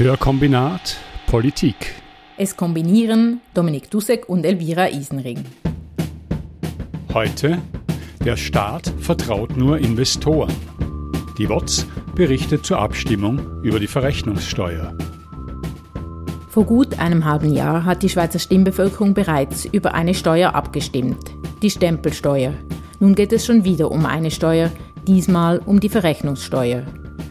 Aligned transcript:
Hörkombinat 0.00 0.96
Politik. 1.26 1.94
Es 2.38 2.56
kombinieren 2.56 3.42
Dominik 3.52 3.90
Dussek 3.90 4.30
und 4.30 4.46
Elvira 4.46 4.88
Isenring. 4.88 5.44
Heute 7.12 7.58
der 8.24 8.38
Staat 8.38 8.94
vertraut 8.98 9.58
nur 9.58 9.76
Investoren. 9.76 10.54
Die 11.36 11.50
WOTS 11.50 11.86
berichtet 12.14 12.64
zur 12.64 12.78
Abstimmung 12.78 13.62
über 13.62 13.78
die 13.78 13.88
Verrechnungssteuer. 13.88 14.96
Vor 16.48 16.64
gut 16.64 16.98
einem 16.98 17.26
halben 17.26 17.52
Jahr 17.52 17.84
hat 17.84 18.02
die 18.02 18.08
Schweizer 18.08 18.38
Stimmbevölkerung 18.38 19.12
bereits 19.12 19.66
über 19.66 19.92
eine 19.92 20.14
Steuer 20.14 20.54
abgestimmt, 20.54 21.30
die 21.60 21.68
Stempelsteuer. 21.68 22.54
Nun 23.00 23.14
geht 23.14 23.34
es 23.34 23.44
schon 23.44 23.64
wieder 23.64 23.90
um 23.90 24.06
eine 24.06 24.30
Steuer, 24.30 24.70
diesmal 25.06 25.58
um 25.58 25.78
die 25.78 25.90
Verrechnungssteuer. 25.90 26.86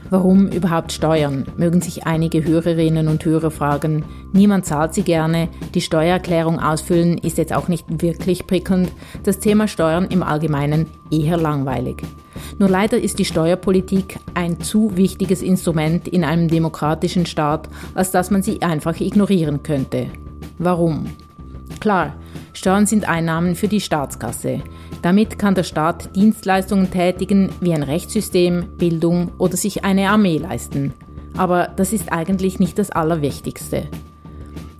Warum 0.09 0.47
überhaupt 0.47 0.91
Steuern, 0.91 1.45
mögen 1.55 1.81
sich 1.81 2.07
einige 2.07 2.43
Hörerinnen 2.43 3.07
und 3.07 3.23
Hörer 3.25 3.51
fragen. 3.51 4.05
Niemand 4.33 4.65
zahlt 4.65 4.95
sie 4.95 5.03
gerne, 5.03 5.49
die 5.75 5.81
Steuererklärung 5.81 6.59
ausfüllen 6.59 7.19
ist 7.19 7.37
jetzt 7.37 7.53
auch 7.53 7.67
nicht 7.67 8.01
wirklich 8.01 8.47
prickelnd, 8.47 8.91
das 9.23 9.39
Thema 9.39 9.67
Steuern 9.67 10.07
im 10.09 10.23
Allgemeinen 10.23 10.87
eher 11.11 11.37
langweilig. 11.37 12.01
Nur 12.57 12.69
leider 12.69 12.99
ist 12.99 13.19
die 13.19 13.25
Steuerpolitik 13.25 14.19
ein 14.33 14.59
zu 14.59 14.97
wichtiges 14.97 15.43
Instrument 15.43 16.07
in 16.07 16.23
einem 16.23 16.47
demokratischen 16.47 17.27
Staat, 17.27 17.69
als 17.93 18.09
dass 18.09 18.31
man 18.31 18.41
sie 18.41 18.63
einfach 18.63 18.99
ignorieren 18.99 19.61
könnte. 19.61 20.07
Warum? 20.57 21.05
Klar, 21.79 22.15
Steuern 22.53 22.85
sind 22.85 23.07
Einnahmen 23.07 23.55
für 23.55 23.67
die 23.67 23.79
Staatskasse. 23.79 24.61
Damit 25.01 25.39
kann 25.39 25.55
der 25.55 25.63
Staat 25.63 26.15
Dienstleistungen 26.15 26.91
tätigen 26.91 27.49
wie 27.61 27.73
ein 27.73 27.83
Rechtssystem, 27.83 28.65
Bildung 28.77 29.31
oder 29.37 29.55
sich 29.55 29.85
eine 29.85 30.09
Armee 30.09 30.37
leisten. 30.37 30.93
Aber 31.37 31.69
das 31.75 31.93
ist 31.93 32.11
eigentlich 32.11 32.59
nicht 32.59 32.77
das 32.77 32.91
Allerwichtigste. 32.91 33.87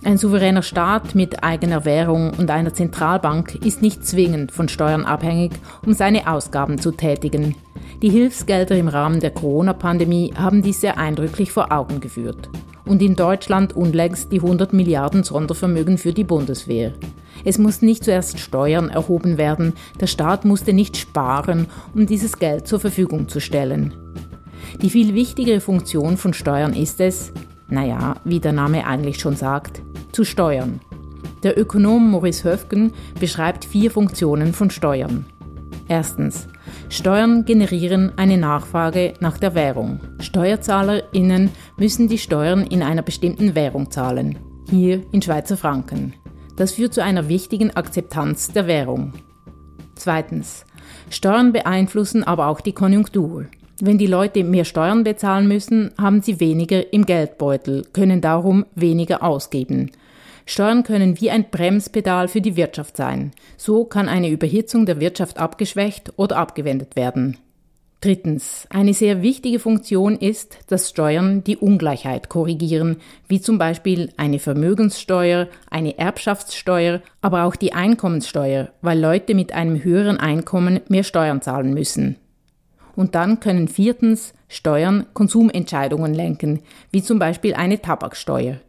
Ein 0.02 0.16
souveräner 0.16 0.62
Staat 0.62 1.14
mit 1.14 1.44
eigener 1.44 1.84
Währung 1.84 2.32
und 2.38 2.50
einer 2.50 2.72
Zentralbank 2.72 3.56
ist 3.66 3.82
nicht 3.82 4.06
zwingend 4.06 4.50
von 4.50 4.68
Steuern 4.68 5.04
abhängig, 5.04 5.52
um 5.84 5.92
seine 5.92 6.30
Ausgaben 6.30 6.78
zu 6.78 6.92
tätigen. 6.92 7.54
Die 8.00 8.08
Hilfsgelder 8.08 8.76
im 8.76 8.88
Rahmen 8.88 9.20
der 9.20 9.30
Corona-Pandemie 9.30 10.32
haben 10.36 10.62
dies 10.62 10.80
sehr 10.80 10.96
eindrücklich 10.96 11.52
vor 11.52 11.70
Augen 11.70 12.00
geführt. 12.00 12.48
Und 12.84 13.02
in 13.02 13.16
Deutschland 13.16 13.74
unlängst 13.74 14.32
die 14.32 14.40
100 14.40 14.72
Milliarden 14.72 15.22
Sondervermögen 15.22 15.98
für 15.98 16.12
die 16.12 16.24
Bundeswehr. 16.24 16.94
Es 17.44 17.58
mussten 17.58 17.86
nicht 17.86 18.04
zuerst 18.04 18.38
Steuern 18.38 18.90
erhoben 18.90 19.38
werden, 19.38 19.74
der 20.00 20.06
Staat 20.06 20.44
musste 20.44 20.72
nicht 20.72 20.96
sparen, 20.96 21.66
um 21.94 22.06
dieses 22.06 22.38
Geld 22.38 22.66
zur 22.66 22.80
Verfügung 22.80 23.28
zu 23.28 23.40
stellen. 23.40 23.94
Die 24.82 24.90
viel 24.90 25.14
wichtigere 25.14 25.60
Funktion 25.60 26.16
von 26.16 26.34
Steuern 26.34 26.74
ist 26.74 27.00
es, 27.00 27.32
naja, 27.68 28.16
wie 28.24 28.40
der 28.40 28.52
Name 28.52 28.86
eigentlich 28.86 29.18
schon 29.18 29.36
sagt, 29.36 29.82
zu 30.12 30.24
steuern. 30.24 30.80
Der 31.42 31.58
Ökonom 31.58 32.10
Maurice 32.10 32.44
Höfgen 32.44 32.92
beschreibt 33.18 33.64
vier 33.64 33.90
Funktionen 33.90 34.52
von 34.52 34.70
Steuern. 34.70 35.24
Erstens. 35.88 36.46
Steuern 36.88 37.44
generieren 37.44 38.12
eine 38.16 38.36
Nachfrage 38.36 39.14
nach 39.20 39.38
der 39.38 39.54
Währung. 39.54 40.00
SteuerzahlerInnen 40.20 41.50
müssen 41.80 42.08
die 42.08 42.18
Steuern 42.18 42.66
in 42.66 42.82
einer 42.82 43.00
bestimmten 43.00 43.54
Währung 43.54 43.90
zahlen. 43.90 44.38
Hier 44.68 45.02
in 45.12 45.22
Schweizer 45.22 45.56
Franken. 45.56 46.12
Das 46.56 46.72
führt 46.72 46.92
zu 46.92 47.02
einer 47.02 47.30
wichtigen 47.30 47.70
Akzeptanz 47.70 48.52
der 48.52 48.66
Währung. 48.66 49.14
Zweitens. 49.94 50.66
Steuern 51.08 51.52
beeinflussen 51.52 52.22
aber 52.22 52.48
auch 52.48 52.60
die 52.60 52.74
Konjunktur. 52.74 53.46
Wenn 53.80 53.96
die 53.96 54.06
Leute 54.06 54.44
mehr 54.44 54.66
Steuern 54.66 55.04
bezahlen 55.04 55.48
müssen, 55.48 55.92
haben 55.98 56.20
sie 56.20 56.38
weniger 56.38 56.92
im 56.92 57.06
Geldbeutel, 57.06 57.86
können 57.94 58.20
darum 58.20 58.66
weniger 58.74 59.22
ausgeben. 59.22 59.90
Steuern 60.44 60.82
können 60.82 61.18
wie 61.18 61.30
ein 61.30 61.50
Bremspedal 61.50 62.28
für 62.28 62.42
die 62.42 62.56
Wirtschaft 62.56 62.98
sein. 62.98 63.30
So 63.56 63.86
kann 63.86 64.06
eine 64.06 64.28
Überhitzung 64.28 64.84
der 64.84 65.00
Wirtschaft 65.00 65.38
abgeschwächt 65.38 66.12
oder 66.16 66.36
abgewendet 66.36 66.94
werden. 66.94 67.38
Drittens. 68.00 68.66
Eine 68.70 68.94
sehr 68.94 69.20
wichtige 69.20 69.58
Funktion 69.58 70.16
ist, 70.16 70.56
dass 70.68 70.88
Steuern 70.88 71.44
die 71.44 71.58
Ungleichheit 71.58 72.30
korrigieren, 72.30 72.96
wie 73.28 73.42
zum 73.42 73.58
Beispiel 73.58 74.10
eine 74.16 74.38
Vermögenssteuer, 74.38 75.48
eine 75.68 75.98
Erbschaftssteuer, 75.98 77.02
aber 77.20 77.44
auch 77.44 77.56
die 77.56 77.74
Einkommenssteuer, 77.74 78.70
weil 78.80 78.98
Leute 78.98 79.34
mit 79.34 79.52
einem 79.52 79.84
höheren 79.84 80.16
Einkommen 80.16 80.80
mehr 80.88 81.02
Steuern 81.04 81.42
zahlen 81.42 81.74
müssen. 81.74 82.16
Und 82.96 83.14
dann 83.14 83.38
können 83.38 83.68
viertens 83.68 84.32
Steuern 84.48 85.04
Konsumentscheidungen 85.12 86.14
lenken, 86.14 86.60
wie 86.90 87.02
zum 87.02 87.18
Beispiel 87.18 87.52
eine 87.52 87.82
Tabaksteuer. 87.82 88.60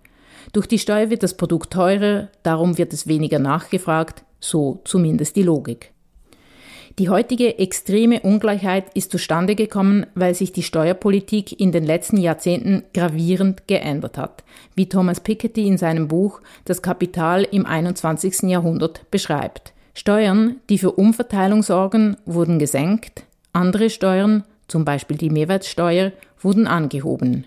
Durch 0.51 0.67
die 0.67 0.79
Steuer 0.79 1.09
wird 1.09 1.23
das 1.23 1.37
Produkt 1.37 1.71
teurer, 1.71 2.27
darum 2.43 2.77
wird 2.77 2.91
es 2.91 3.07
weniger 3.07 3.39
nachgefragt, 3.39 4.25
so 4.41 4.81
zumindest 4.83 5.37
die 5.37 5.43
Logik. 5.43 5.93
Die 6.99 7.09
heutige 7.09 7.57
extreme 7.57 8.19
Ungleichheit 8.19 8.85
ist 8.95 9.11
zustande 9.11 9.55
gekommen, 9.55 10.05
weil 10.13 10.35
sich 10.35 10.51
die 10.51 10.63
Steuerpolitik 10.63 11.59
in 11.59 11.71
den 11.71 11.85
letzten 11.85 12.17
Jahrzehnten 12.17 12.83
gravierend 12.93 13.67
geändert 13.67 14.17
hat, 14.17 14.43
wie 14.75 14.89
Thomas 14.89 15.21
Piketty 15.21 15.67
in 15.67 15.77
seinem 15.77 16.09
Buch 16.09 16.41
Das 16.65 16.81
Kapital 16.81 17.43
im 17.43 17.65
21. 17.65 18.43
Jahrhundert 18.43 19.09
beschreibt. 19.09 19.73
Steuern, 19.93 20.57
die 20.69 20.77
für 20.77 20.91
Umverteilung 20.91 21.63
sorgen, 21.63 22.17
wurden 22.25 22.59
gesenkt, 22.59 23.23
andere 23.53 23.89
Steuern, 23.89 24.43
zum 24.67 24.85
Beispiel 24.85 25.17
die 25.17 25.29
Mehrwertsteuer, 25.29 26.11
wurden 26.39 26.67
angehoben. 26.67 27.45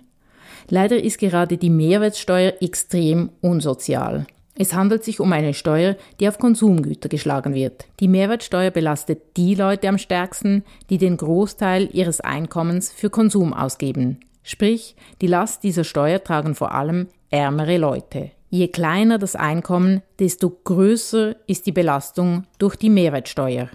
Leider 0.69 1.03
ist 1.03 1.19
gerade 1.19 1.59
die 1.59 1.71
Mehrwertsteuer 1.71 2.54
extrem 2.60 3.31
unsozial. 3.41 4.27
Es 4.56 4.72
handelt 4.72 5.03
sich 5.03 5.19
um 5.19 5.32
eine 5.32 5.53
Steuer, 5.53 5.97
die 6.20 6.28
auf 6.28 6.38
Konsumgüter 6.38 7.09
geschlagen 7.09 7.54
wird. 7.54 7.87
Die 7.98 8.06
Mehrwertsteuer 8.06 8.70
belastet 8.70 9.37
die 9.37 9.56
Leute 9.56 9.88
am 9.88 9.98
stärksten, 9.98 10.65
die 10.91 10.98
den 10.98 11.16
Großteil 11.16 11.88
ihres 11.92 12.20
Einkommens 12.20 12.92
für 12.92 13.10
Konsum 13.10 13.53
ausgeben. 13.53 14.20
Sprich, 14.44 14.94
die 15.20 15.26
Last 15.26 15.65
dieser 15.65 15.82
Steuer 15.82 16.22
tragen 16.22 16.54
vor 16.54 16.72
allem 16.72 17.09
ärmere 17.31 17.78
Leute. 17.78 18.31
Je 18.48 18.69
kleiner 18.69 19.19
das 19.19 19.34
Einkommen, 19.34 20.03
desto 20.20 20.50
größer 20.50 21.34
ist 21.48 21.66
die 21.66 21.72
Belastung 21.72 22.44
durch 22.59 22.76
die 22.76 22.91
Mehrwertsteuer. 22.91 23.69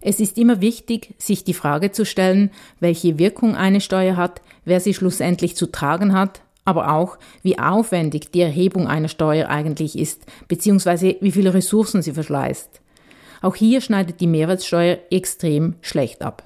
Es 0.00 0.18
ist 0.18 0.38
immer 0.38 0.62
wichtig, 0.62 1.14
sich 1.18 1.44
die 1.44 1.54
Frage 1.54 1.92
zu 1.92 2.06
stellen, 2.06 2.50
welche 2.80 3.18
Wirkung 3.18 3.54
eine 3.54 3.82
Steuer 3.82 4.16
hat, 4.16 4.40
wer 4.64 4.80
sie 4.80 4.94
schlussendlich 4.94 5.56
zu 5.56 5.66
tragen 5.66 6.14
hat 6.14 6.40
aber 6.64 6.92
auch, 6.92 7.18
wie 7.42 7.58
aufwendig 7.58 8.30
die 8.30 8.40
Erhebung 8.40 8.86
einer 8.86 9.08
Steuer 9.08 9.48
eigentlich 9.48 9.98
ist, 9.98 10.26
beziehungsweise 10.48 11.16
wie 11.20 11.32
viele 11.32 11.54
Ressourcen 11.54 12.02
sie 12.02 12.12
verschleißt. 12.12 12.80
Auch 13.40 13.56
hier 13.56 13.80
schneidet 13.80 14.20
die 14.20 14.28
Mehrwertsteuer 14.28 14.98
extrem 15.10 15.74
schlecht 15.80 16.22
ab. 16.22 16.44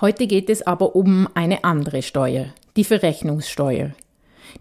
Heute 0.00 0.26
geht 0.26 0.50
es 0.50 0.66
aber 0.66 0.94
um 0.94 1.28
eine 1.34 1.64
andere 1.64 2.02
Steuer, 2.02 2.46
die 2.76 2.84
Verrechnungssteuer. 2.84 3.92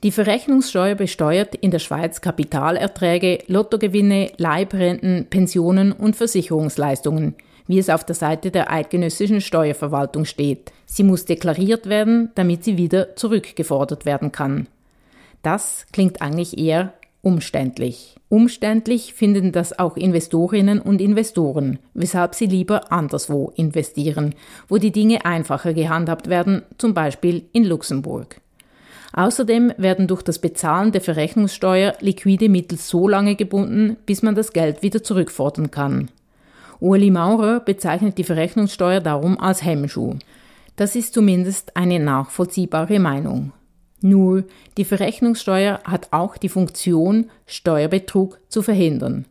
Die 0.03 0.11
Verrechnungssteuer 0.11 0.95
besteuert 0.95 1.55
in 1.55 1.71
der 1.71 1.79
Schweiz 1.79 2.21
Kapitalerträge, 2.21 3.39
Lottogewinne, 3.47 4.31
Leibrenten, 4.37 5.27
Pensionen 5.29 5.91
und 5.91 6.15
Versicherungsleistungen, 6.15 7.35
wie 7.67 7.79
es 7.79 7.89
auf 7.89 8.03
der 8.03 8.15
Seite 8.15 8.51
der 8.51 8.71
eidgenössischen 8.71 9.41
Steuerverwaltung 9.41 10.25
steht. 10.25 10.71
Sie 10.85 11.03
muss 11.03 11.25
deklariert 11.25 11.87
werden, 11.87 12.31
damit 12.35 12.63
sie 12.63 12.77
wieder 12.77 13.15
zurückgefordert 13.15 14.05
werden 14.05 14.31
kann. 14.31 14.67
Das 15.45 15.85
klingt 15.91 16.23
eigentlich 16.23 16.57
eher 16.57 16.93
umständlich. 17.21 18.15
Umständlich 18.29 19.13
finden 19.13 19.51
das 19.51 19.77
auch 19.77 19.95
Investorinnen 19.95 20.81
und 20.81 20.99
Investoren, 20.99 21.77
weshalb 21.93 22.33
sie 22.33 22.47
lieber 22.47 22.91
anderswo 22.91 23.53
investieren, 23.55 24.33
wo 24.67 24.77
die 24.77 24.91
Dinge 24.91 25.23
einfacher 25.23 25.75
gehandhabt 25.75 26.29
werden, 26.29 26.63
zum 26.79 26.95
Beispiel 26.95 27.43
in 27.53 27.63
Luxemburg. 27.63 28.41
Außerdem 29.13 29.71
werden 29.77 30.07
durch 30.07 30.23
das 30.23 30.39
Bezahlen 30.39 30.91
der 30.91 31.01
Verrechnungssteuer 31.01 31.93
liquide 31.99 32.49
Mittel 32.49 32.79
so 32.79 33.07
lange 33.07 33.35
gebunden, 33.35 33.97
bis 34.07 34.23
man 34.23 34.33
das 34.33 34.51
Geld 34.51 34.81
wieder 34.81 35.03
zurückfordern 35.03 35.69
kann. 35.69 36.09
Ueli 36.81 37.11
Maurer 37.11 37.59
bezeichnet 37.59 38.17
die 38.17 38.23
Verrechnungssteuer 38.23 38.99
darum 38.99 39.39
als 39.39 39.63
Hemmschuh. 39.63 40.15
Das 40.75 40.95
ist 40.95 41.13
zumindest 41.13 41.77
eine 41.77 41.99
nachvollziehbare 41.99 42.97
Meinung. 42.97 43.51
Nur 44.05 44.43
die 44.77 44.85
Verrechnungssteuer 44.85 45.79
hat 45.83 46.09
auch 46.11 46.37
die 46.37 46.47
Funktion, 46.47 47.31
Steuerbetrug 47.47 48.39
zu 48.49 48.61
verhindern. 48.61 49.25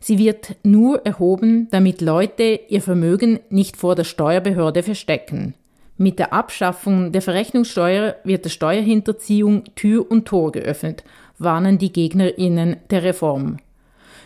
Sie 0.00 0.18
wird 0.18 0.56
nur 0.64 1.06
erhoben, 1.06 1.68
damit 1.70 2.00
Leute 2.00 2.58
ihr 2.68 2.82
Vermögen 2.82 3.38
nicht 3.50 3.76
vor 3.76 3.94
der 3.94 4.02
Steuerbehörde 4.02 4.82
verstecken. 4.82 5.54
Mit 5.96 6.18
der 6.18 6.32
Abschaffung 6.32 7.12
der 7.12 7.22
Verrechnungssteuer 7.22 8.16
wird 8.24 8.44
der 8.44 8.50
Steuerhinterziehung 8.50 9.62
Tür 9.76 10.10
und 10.10 10.24
Tor 10.24 10.50
geöffnet, 10.50 11.04
warnen 11.38 11.78
die 11.78 11.92
Gegnerinnen 11.92 12.78
der 12.90 13.04
Reform. 13.04 13.58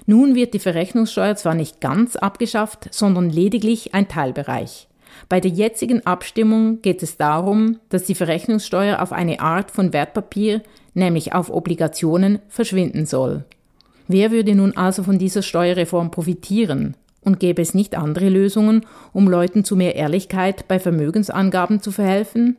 Nun 0.07 0.35
wird 0.35 0.55
die 0.55 0.61
Verrechnungssteuer 0.61 1.37
zwar 1.37 1.55
nicht 1.55 1.83
ganz 1.83 2.17
abgeschafft, 2.17 2.89
sondern 2.91 3.29
lediglich 3.29 3.93
ein 3.93 4.09
Teilbereich. 4.09 4.89
Bei 5.29 5.41
der 5.41 5.51
jetzigen 5.51 6.05
Abstimmung 6.07 6.83
geht 6.83 7.03
es 7.03 7.17
darum, 7.17 7.79
dass 7.89 8.05
die 8.05 8.15
Verrechnungssteuer 8.15 9.01
auf 9.01 9.13
eine 9.13 9.41
Art 9.41 9.71
von 9.71 9.93
Wertpapier, 9.93 10.63
nämlich 10.95 11.35
auf 11.35 11.51
Obligationen, 11.51 12.41
verschwinden 12.49 13.07
soll. 13.07 13.45
Wer 14.09 14.31
würde 14.31 14.55
nun 14.55 14.77
also 14.77 15.03
von 15.03 15.19
dieser 15.19 15.43
Steuerreform 15.43 16.11
profitieren? 16.11 16.97
Und 17.23 17.39
gäbe 17.39 17.63
es 17.63 17.75
nicht 17.75 17.95
andere 17.97 18.29
Lösungen, 18.29 18.87
um 19.13 19.29
Leuten 19.29 19.63
zu 19.63 19.77
mehr 19.77 19.95
Ehrlichkeit 19.95 20.67
bei 20.69 20.81
Vermögensangaben 20.81 21.83
zu 21.83 21.93
verhelfen? 21.93 22.57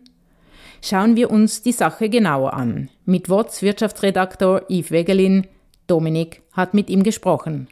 Schauen 0.81 1.15
wir 1.15 1.29
uns 1.29 1.61
die 1.61 1.71
Sache 1.71 2.09
genauer 2.09 2.53
an. 2.53 2.89
Mit 3.05 3.29
WOTS 3.29 3.61
Wirtschaftsredaktor 3.61 4.63
Yves 4.69 4.91
Wegelin. 4.91 5.47
Dominik 5.87 6.41
hat 6.53 6.73
mit 6.73 6.89
ihm 6.89 7.03
gesprochen. 7.03 7.67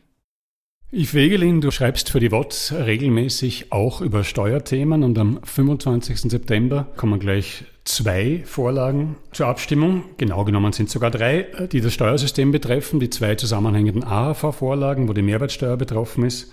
Yves 0.91 1.13
Wegelin, 1.13 1.61
du 1.61 1.69
schreibst 1.69 2.09
für 2.09 2.19
die 2.19 2.31
WOTS 2.31 2.73
regelmäßig 2.73 3.71
auch 3.71 4.01
über 4.01 4.23
Steuerthemen 4.23 5.03
und 5.03 5.19
am 5.19 5.39
25. 5.43 6.21
September 6.21 6.87
kommen 6.97 7.19
gleich 7.19 7.65
zwei 7.83 8.41
Vorlagen 8.43 9.15
zur 9.31 9.45
Abstimmung. 9.45 10.05
Genau 10.17 10.45
genommen 10.45 10.73
sind 10.73 10.89
sogar 10.89 11.11
drei, 11.11 11.45
die 11.71 11.81
das 11.81 11.93
Steuersystem 11.93 12.51
betreffen. 12.51 12.99
Die 12.99 13.11
zwei 13.11 13.35
zusammenhängenden 13.35 14.03
AHV-Vorlagen, 14.03 15.07
wo 15.07 15.13
die 15.13 15.21
Mehrwertsteuer 15.21 15.77
betroffen 15.77 16.23
ist 16.23 16.51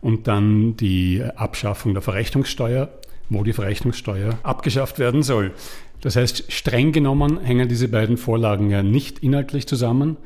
und 0.00 0.28
dann 0.28 0.76
die 0.76 1.24
Abschaffung 1.34 1.92
der 1.92 2.02
Verrechnungssteuer, 2.02 2.88
wo 3.30 3.42
die 3.42 3.52
Verrechnungssteuer 3.52 4.38
abgeschafft 4.44 5.00
werden 5.00 5.24
soll. 5.24 5.50
Das 6.02 6.14
heißt, 6.14 6.52
streng 6.52 6.92
genommen 6.92 7.40
hängen 7.40 7.68
diese 7.68 7.88
beiden 7.88 8.16
Vorlagen 8.16 8.70
ja 8.70 8.84
nicht 8.84 9.18
inhaltlich 9.24 9.66
zusammen. 9.66 10.18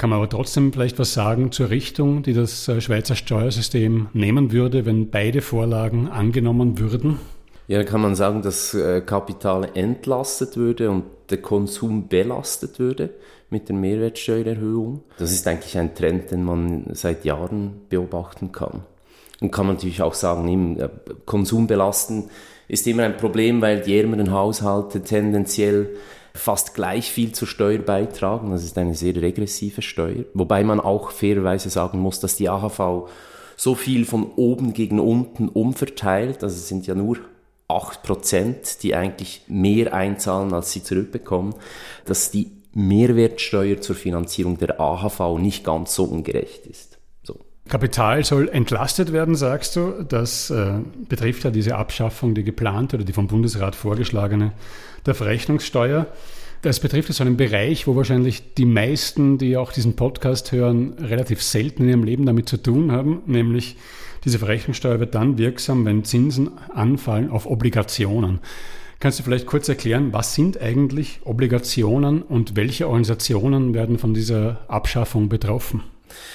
Kann 0.00 0.08
man 0.08 0.16
aber 0.16 0.30
trotzdem 0.30 0.72
vielleicht 0.72 0.98
was 0.98 1.12
sagen 1.12 1.52
zur 1.52 1.68
Richtung, 1.68 2.22
die 2.22 2.32
das 2.32 2.66
äh, 2.68 2.80
Schweizer 2.80 3.14
Steuersystem 3.14 4.08
nehmen 4.14 4.50
würde, 4.50 4.86
wenn 4.86 5.10
beide 5.10 5.42
Vorlagen 5.42 6.08
angenommen 6.08 6.78
würden? 6.78 7.18
Ja, 7.68 7.76
da 7.76 7.84
kann 7.84 8.00
man 8.00 8.14
sagen, 8.14 8.40
dass 8.40 8.72
äh, 8.72 9.02
Kapital 9.02 9.68
entlastet 9.74 10.56
würde 10.56 10.88
und 10.88 11.04
der 11.28 11.42
Konsum 11.42 12.08
belastet 12.08 12.78
würde 12.78 13.10
mit 13.50 13.68
der 13.68 13.76
Mehrwertsteuererhöhung. 13.76 15.02
Das 15.18 15.32
ist 15.32 15.46
eigentlich 15.46 15.76
ein 15.76 15.94
Trend, 15.94 16.30
den 16.30 16.44
man 16.44 16.86
seit 16.94 17.26
Jahren 17.26 17.82
beobachten 17.90 18.52
kann. 18.52 18.84
Und 19.42 19.50
kann 19.50 19.66
man 19.66 19.74
natürlich 19.74 20.00
auch 20.00 20.14
sagen, 20.14 20.80
äh, 20.80 20.88
Konsum 21.26 21.66
belasten 21.66 22.30
ist 22.68 22.86
immer 22.86 23.02
ein 23.02 23.18
Problem, 23.18 23.60
weil 23.60 23.82
die 23.82 23.98
ärmeren 23.98 24.30
Haushalte 24.30 25.02
tendenziell 25.02 25.90
fast 26.34 26.74
gleich 26.74 27.10
viel 27.10 27.32
zur 27.32 27.48
Steuer 27.48 27.78
beitragen. 27.78 28.50
Das 28.50 28.64
ist 28.64 28.78
eine 28.78 28.94
sehr 28.94 29.16
regressive 29.16 29.82
Steuer. 29.82 30.24
Wobei 30.34 30.64
man 30.64 30.80
auch 30.80 31.10
fairerweise 31.10 31.70
sagen 31.70 31.98
muss, 31.98 32.20
dass 32.20 32.36
die 32.36 32.48
AHV 32.48 33.08
so 33.56 33.74
viel 33.74 34.04
von 34.04 34.30
oben 34.36 34.72
gegen 34.72 35.00
unten 35.00 35.48
umverteilt. 35.48 36.42
Also 36.42 36.56
es 36.56 36.68
sind 36.68 36.86
ja 36.86 36.94
nur 36.94 37.18
8%, 37.68 38.80
die 38.80 38.94
eigentlich 38.94 39.42
mehr 39.48 39.92
einzahlen, 39.92 40.52
als 40.52 40.72
sie 40.72 40.82
zurückbekommen, 40.82 41.54
dass 42.04 42.30
die 42.30 42.52
Mehrwertsteuer 42.72 43.80
zur 43.80 43.96
Finanzierung 43.96 44.56
der 44.58 44.80
AHV 44.80 45.38
nicht 45.38 45.64
ganz 45.64 45.94
so 45.94 46.04
ungerecht 46.04 46.66
ist. 46.66 46.99
Kapital 47.70 48.24
soll 48.24 48.48
entlastet 48.48 49.12
werden, 49.12 49.36
sagst 49.36 49.76
du. 49.76 50.04
Das 50.06 50.50
äh, 50.50 50.72
betrifft 51.08 51.44
ja 51.44 51.50
diese 51.50 51.76
Abschaffung, 51.76 52.34
die 52.34 52.42
geplante 52.42 52.96
oder 52.96 53.04
die 53.04 53.12
vom 53.12 53.28
Bundesrat 53.28 53.76
vorgeschlagene 53.76 54.52
der 55.06 55.14
Verrechnungssteuer. 55.14 56.08
Das 56.62 56.80
betrifft 56.80 57.12
so 57.12 57.24
einen 57.24 57.36
Bereich, 57.36 57.86
wo 57.86 57.96
wahrscheinlich 57.96 58.54
die 58.54 58.66
meisten, 58.66 59.38
die 59.38 59.56
auch 59.56 59.72
diesen 59.72 59.96
Podcast 59.96 60.52
hören, 60.52 60.94
relativ 60.98 61.42
selten 61.42 61.84
in 61.84 61.88
ihrem 61.88 62.02
Leben 62.04 62.26
damit 62.26 62.48
zu 62.48 62.58
tun 62.58 62.92
haben, 62.92 63.22
nämlich 63.26 63.76
diese 64.24 64.40
Verrechnungssteuer 64.40 65.00
wird 65.00 65.14
dann 65.14 65.38
wirksam, 65.38 65.86
wenn 65.86 66.04
Zinsen 66.04 66.50
anfallen 66.74 67.30
auf 67.30 67.46
Obligationen. 67.46 68.40
Kannst 68.98 69.18
du 69.18 69.22
vielleicht 69.22 69.46
kurz 69.46 69.68
erklären, 69.68 70.12
was 70.12 70.34
sind 70.34 70.60
eigentlich 70.60 71.20
Obligationen 71.24 72.20
und 72.20 72.56
welche 72.56 72.86
Organisationen 72.86 73.72
werden 73.72 73.96
von 73.96 74.12
dieser 74.12 74.60
Abschaffung 74.68 75.30
betroffen? 75.30 75.82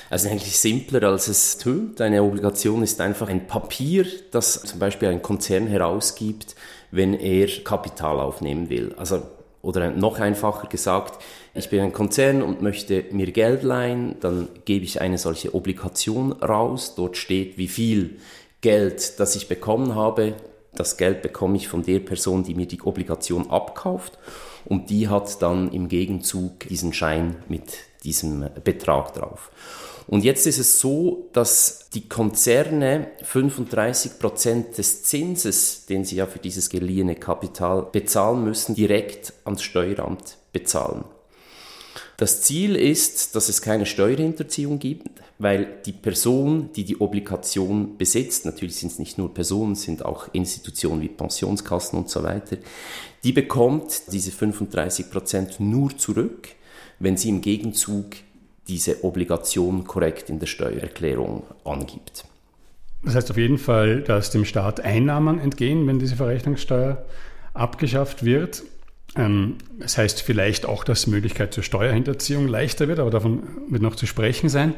Also 0.09 0.29
eigentlich 0.29 0.57
simpler, 0.57 1.03
als 1.03 1.27
es 1.27 1.57
tönt. 1.57 2.01
Eine 2.01 2.23
Obligation 2.23 2.83
ist 2.83 3.01
einfach 3.01 3.29
ein 3.29 3.47
Papier, 3.47 4.05
das 4.31 4.61
zum 4.61 4.79
Beispiel 4.79 5.09
ein 5.09 5.21
Konzern 5.21 5.67
herausgibt, 5.67 6.55
wenn 6.91 7.13
er 7.13 7.47
Kapital 7.63 8.19
aufnehmen 8.19 8.69
will. 8.69 8.93
Also, 8.97 9.23
oder 9.61 9.89
noch 9.89 10.19
einfacher 10.19 10.67
gesagt, 10.67 11.21
ich 11.53 11.69
bin 11.69 11.79
ein 11.79 11.93
Konzern 11.93 12.41
und 12.41 12.61
möchte 12.61 13.05
mir 13.11 13.31
Geld 13.31 13.63
leihen, 13.63 14.15
dann 14.19 14.49
gebe 14.65 14.85
ich 14.85 15.01
eine 15.01 15.17
solche 15.17 15.55
Obligation 15.55 16.33
raus. 16.33 16.93
Dort 16.95 17.17
steht, 17.17 17.57
wie 17.57 17.67
viel 17.67 18.17
Geld, 18.61 19.19
das 19.19 19.35
ich 19.35 19.47
bekommen 19.47 19.95
habe. 19.95 20.35
Das 20.75 20.97
Geld 20.97 21.21
bekomme 21.21 21.57
ich 21.57 21.67
von 21.67 21.83
der 21.83 21.99
Person, 21.99 22.43
die 22.43 22.55
mir 22.55 22.67
die 22.67 22.81
Obligation 22.81 23.49
abkauft. 23.49 24.17
Und 24.65 24.89
die 24.89 25.07
hat 25.07 25.41
dann 25.41 25.71
im 25.71 25.87
Gegenzug 25.87 26.67
diesen 26.67 26.93
Schein 26.93 27.37
mit 27.47 27.73
diesem 28.03 28.49
Betrag 28.63 29.13
drauf. 29.13 29.51
Und 30.07 30.23
jetzt 30.23 30.45
ist 30.45 30.59
es 30.59 30.79
so, 30.79 31.29
dass 31.33 31.89
die 31.93 32.07
Konzerne 32.07 33.07
35 33.23 34.19
Prozent 34.19 34.77
des 34.77 35.03
Zinses, 35.03 35.85
den 35.87 36.05
sie 36.05 36.17
ja 36.17 36.27
für 36.27 36.39
dieses 36.39 36.69
geliehene 36.69 37.15
Kapital 37.15 37.87
bezahlen 37.91 38.43
müssen, 38.43 38.75
direkt 38.75 39.33
ans 39.45 39.63
Steueramt 39.63 40.37
bezahlen. 40.53 41.05
Das 42.17 42.41
Ziel 42.41 42.75
ist, 42.75 43.35
dass 43.35 43.49
es 43.49 43.61
keine 43.61 43.85
Steuerhinterziehung 43.85 44.79
gibt, 44.79 45.21
weil 45.37 45.81
die 45.85 45.91
Person, 45.91 46.69
die 46.75 46.85
die 46.85 47.01
Obligation 47.01 47.97
besitzt, 47.97 48.45
natürlich 48.45 48.77
sind 48.77 48.93
es 48.93 48.99
nicht 48.99 49.17
nur 49.17 49.33
Personen, 49.33 49.75
sind 49.75 50.05
auch 50.05 50.29
Institutionen 50.33 51.01
wie 51.01 51.09
Pensionskassen 51.09 51.99
und 51.99 52.09
so 52.09 52.23
weiter, 52.23 52.57
die 53.23 53.33
bekommt 53.33 54.13
diese 54.13 54.31
35 54.31 55.09
Prozent 55.09 55.59
nur 55.59 55.97
zurück, 55.97 56.49
wenn 56.99 57.17
sie 57.17 57.29
im 57.29 57.41
Gegenzug 57.41 58.15
diese 58.67 59.03
Obligation 59.03 59.85
korrekt 59.85 60.29
in 60.29 60.39
der 60.39 60.47
Steuererklärung 60.47 61.43
angibt. 61.65 62.25
Das 63.03 63.15
heißt 63.15 63.29
auf 63.29 63.37
jeden 63.37 63.59
Fall, 63.59 64.01
dass 64.01 64.31
dem 64.31 64.45
Staat 64.45 64.79
Einnahmen 64.79 65.39
entgehen, 65.39 65.85
wenn 65.85 65.99
diese 65.99 66.15
Verrechnungssteuer 66.15 67.05
abgeschafft 67.53 68.25
wird. 68.25 68.63
Ähm, 69.15 69.55
das 69.79 69.97
heißt 69.97 70.21
vielleicht 70.21 70.65
auch, 70.65 70.83
dass 70.83 71.03
die 71.05 71.11
Möglichkeit 71.11 71.53
zur 71.53 71.63
Steuerhinterziehung 71.63 72.47
leichter 72.47 72.87
wird, 72.87 72.99
aber 72.99 73.11
davon 73.11 73.43
wird 73.69 73.81
noch 73.81 73.95
zu 73.95 74.05
sprechen 74.05 74.49
sein. 74.49 74.73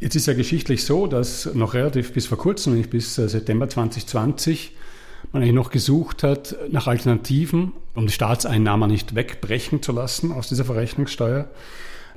Jetzt 0.00 0.16
ist 0.16 0.26
ja 0.26 0.34
geschichtlich 0.34 0.84
so, 0.84 1.06
dass 1.06 1.52
noch 1.54 1.74
relativ 1.74 2.12
bis 2.12 2.26
vor 2.26 2.38
kurzem, 2.38 2.74
nämlich 2.74 2.90
bis 2.90 3.18
äh, 3.18 3.28
September 3.28 3.68
2020, 3.68 4.72
man 5.32 5.42
eigentlich 5.42 5.54
noch 5.54 5.70
gesucht 5.70 6.22
hat 6.22 6.56
nach 6.70 6.86
Alternativen, 6.86 7.72
um 7.94 8.06
die 8.06 8.12
Staatseinnahmen 8.12 8.90
nicht 8.90 9.14
wegbrechen 9.14 9.82
zu 9.82 9.92
lassen 9.92 10.32
aus 10.32 10.48
dieser 10.48 10.64
Verrechnungssteuer 10.64 11.48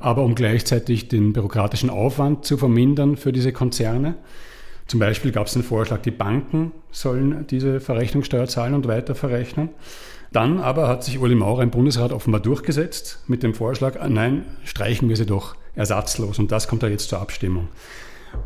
aber 0.02 0.24
um 0.24 0.36
gleichzeitig 0.36 1.08
den 1.08 1.32
bürokratischen 1.32 1.90
Aufwand 1.90 2.44
zu 2.46 2.58
vermindern 2.58 3.18
für 3.18 3.32
diese 3.32 3.54
Konzerne. 3.54 4.16
Zum 4.88 5.00
Beispiel 5.00 5.32
gab 5.32 5.48
es 5.48 5.54
den 5.54 5.64
Vorschlag, 5.64 6.02
die 6.02 6.12
Banken 6.12 6.72
sollen 6.92 7.46
diese 7.48 7.80
Verrechnungssteuer 7.80 8.48
zahlen 8.48 8.74
und 8.74 8.88
weiter 8.88 9.16
verrechnen. 9.16 9.70
Dann 10.32 10.60
aber 10.60 10.88
hat 10.88 11.04
sich 11.04 11.20
Uli 11.20 11.36
Maurer 11.36 11.64
im 11.64 11.72
Bundesrat 11.72 12.14
offenbar 12.14 12.42
durchgesetzt 12.42 13.22
mit 13.28 13.44
dem 13.44 13.54
Vorschlag, 13.54 14.00
ah, 14.00 14.08
nein, 14.08 14.46
streichen 14.64 15.10
wir 15.10 15.18
sie 15.18 15.26
doch 15.26 15.56
ersatzlos. 15.76 16.40
Und 16.40 16.52
das 16.52 16.70
kommt 16.70 16.84
da 16.84 16.88
jetzt 16.88 17.10
zur 17.10 17.20
Abstimmung. 17.20 17.68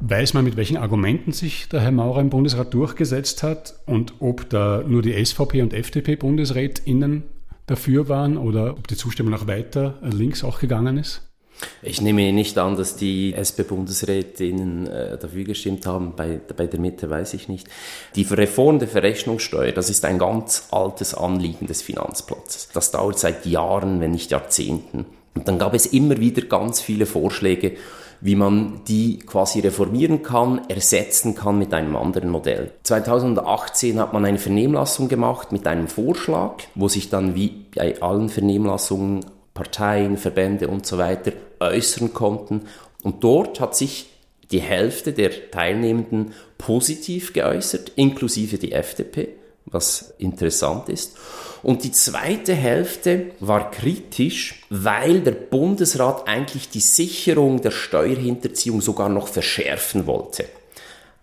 Weiß 0.02 0.34
man, 0.34 0.44
mit 0.44 0.58
welchen 0.58 0.78
Argumenten 0.78 1.32
sich 1.32 1.70
der 1.70 1.82
Herr 1.82 1.92
Maurer 1.92 2.22
im 2.22 2.32
Bundesrat 2.32 2.74
durchgesetzt 2.74 3.44
hat 3.44 3.76
und 3.86 4.16
ob 4.20 4.50
da 4.50 4.84
nur 4.86 5.04
die 5.04 5.24
SVP 5.24 5.62
und 5.62 5.74
FDP-BundesrätInnen 5.74 7.24
dafür 7.68 8.10
waren 8.10 8.38
oder 8.38 8.72
ob 8.72 8.88
die 8.88 8.98
Zustimmung 8.98 9.36
auch 9.36 9.46
weiter 9.46 10.00
links 10.02 10.44
auch 10.44 10.60
gegangen 10.60 10.98
ist? 10.98 11.35
Ich 11.82 12.02
nehme 12.02 12.32
nicht 12.34 12.58
an, 12.58 12.76
dass 12.76 12.96
die 12.96 13.34
SP-Bundesrätinnen 13.34 14.88
äh, 14.88 15.18
dafür 15.18 15.44
gestimmt 15.44 15.86
haben. 15.86 16.14
Bei, 16.16 16.40
bei 16.56 16.68
der 16.68 16.80
Mitte 16.80 17.10
weiß 17.10 17.34
ich 17.34 17.48
nicht. 17.48 17.68
Die 18.16 18.24
Reform 18.24 18.80
der 18.80 18.88
Verrechnungssteuer, 18.88 19.72
das 19.72 19.90
ist 19.90 20.04
ein 20.06 20.20
ganz 20.20 20.68
altes 20.72 21.14
Anliegen 21.14 21.68
des 21.68 21.82
Finanzplatzes. 21.82 22.70
Das 22.74 22.92
dauert 22.92 23.20
seit 23.20 23.46
Jahren, 23.46 24.00
wenn 24.00 24.12
nicht 24.12 24.32
Jahrzehnten. 24.32 25.06
Und 25.34 25.48
dann 25.48 25.60
gab 25.60 25.74
es 25.74 25.86
immer 25.86 26.18
wieder 26.18 26.42
ganz 26.44 26.82
viele 26.82 27.06
Vorschläge, 27.06 27.74
wie 28.22 28.36
man 28.36 28.82
die 28.88 29.20
quasi 29.20 29.60
reformieren 29.60 30.24
kann, 30.24 30.62
ersetzen 30.70 31.36
kann 31.36 31.60
mit 31.60 31.74
einem 31.74 31.96
anderen 31.96 32.30
Modell. 32.30 32.72
2018 32.84 34.00
hat 34.00 34.14
man 34.14 34.26
eine 34.26 34.40
Vernehmlassung 34.40 35.10
gemacht 35.10 35.52
mit 35.52 35.68
einem 35.68 35.88
Vorschlag, 35.88 36.56
wo 36.74 36.88
sich 36.88 37.10
dann 37.10 37.36
wie 37.36 37.66
bei 37.76 38.02
allen 38.02 38.30
Vernehmlassungen 38.30 39.26
Parteien, 39.54 40.18
Verbände 40.18 40.68
und 40.68 40.86
so 40.86 40.98
weiter 40.98 41.32
äußern 41.60 42.14
konnten. 42.14 42.68
Und 43.04 43.24
dort 43.24 43.60
hat 43.60 43.76
sich 43.76 44.08
die 44.52 44.62
Hälfte 44.62 45.14
der 45.14 45.52
Teilnehmenden 45.52 46.34
positiv 46.58 47.34
geäußert, 47.34 47.92
inklusive 47.96 48.58
die 48.58 48.72
FDP, 48.72 49.30
was 49.66 50.14
interessant 50.20 50.90
ist. 50.90 51.18
Und 51.64 51.84
die 51.84 51.92
zweite 51.92 52.54
Hälfte 52.54 53.32
war 53.40 53.72
kritisch, 53.72 54.64
weil 54.70 55.22
der 55.22 55.32
Bundesrat 55.32 56.28
eigentlich 56.28 56.70
die 56.70 56.80
Sicherung 56.80 57.62
der 57.62 57.72
Steuerhinterziehung 57.72 58.82
sogar 58.82 59.10
noch 59.10 59.28
verschärfen 59.28 60.06
wollte. 60.06 60.46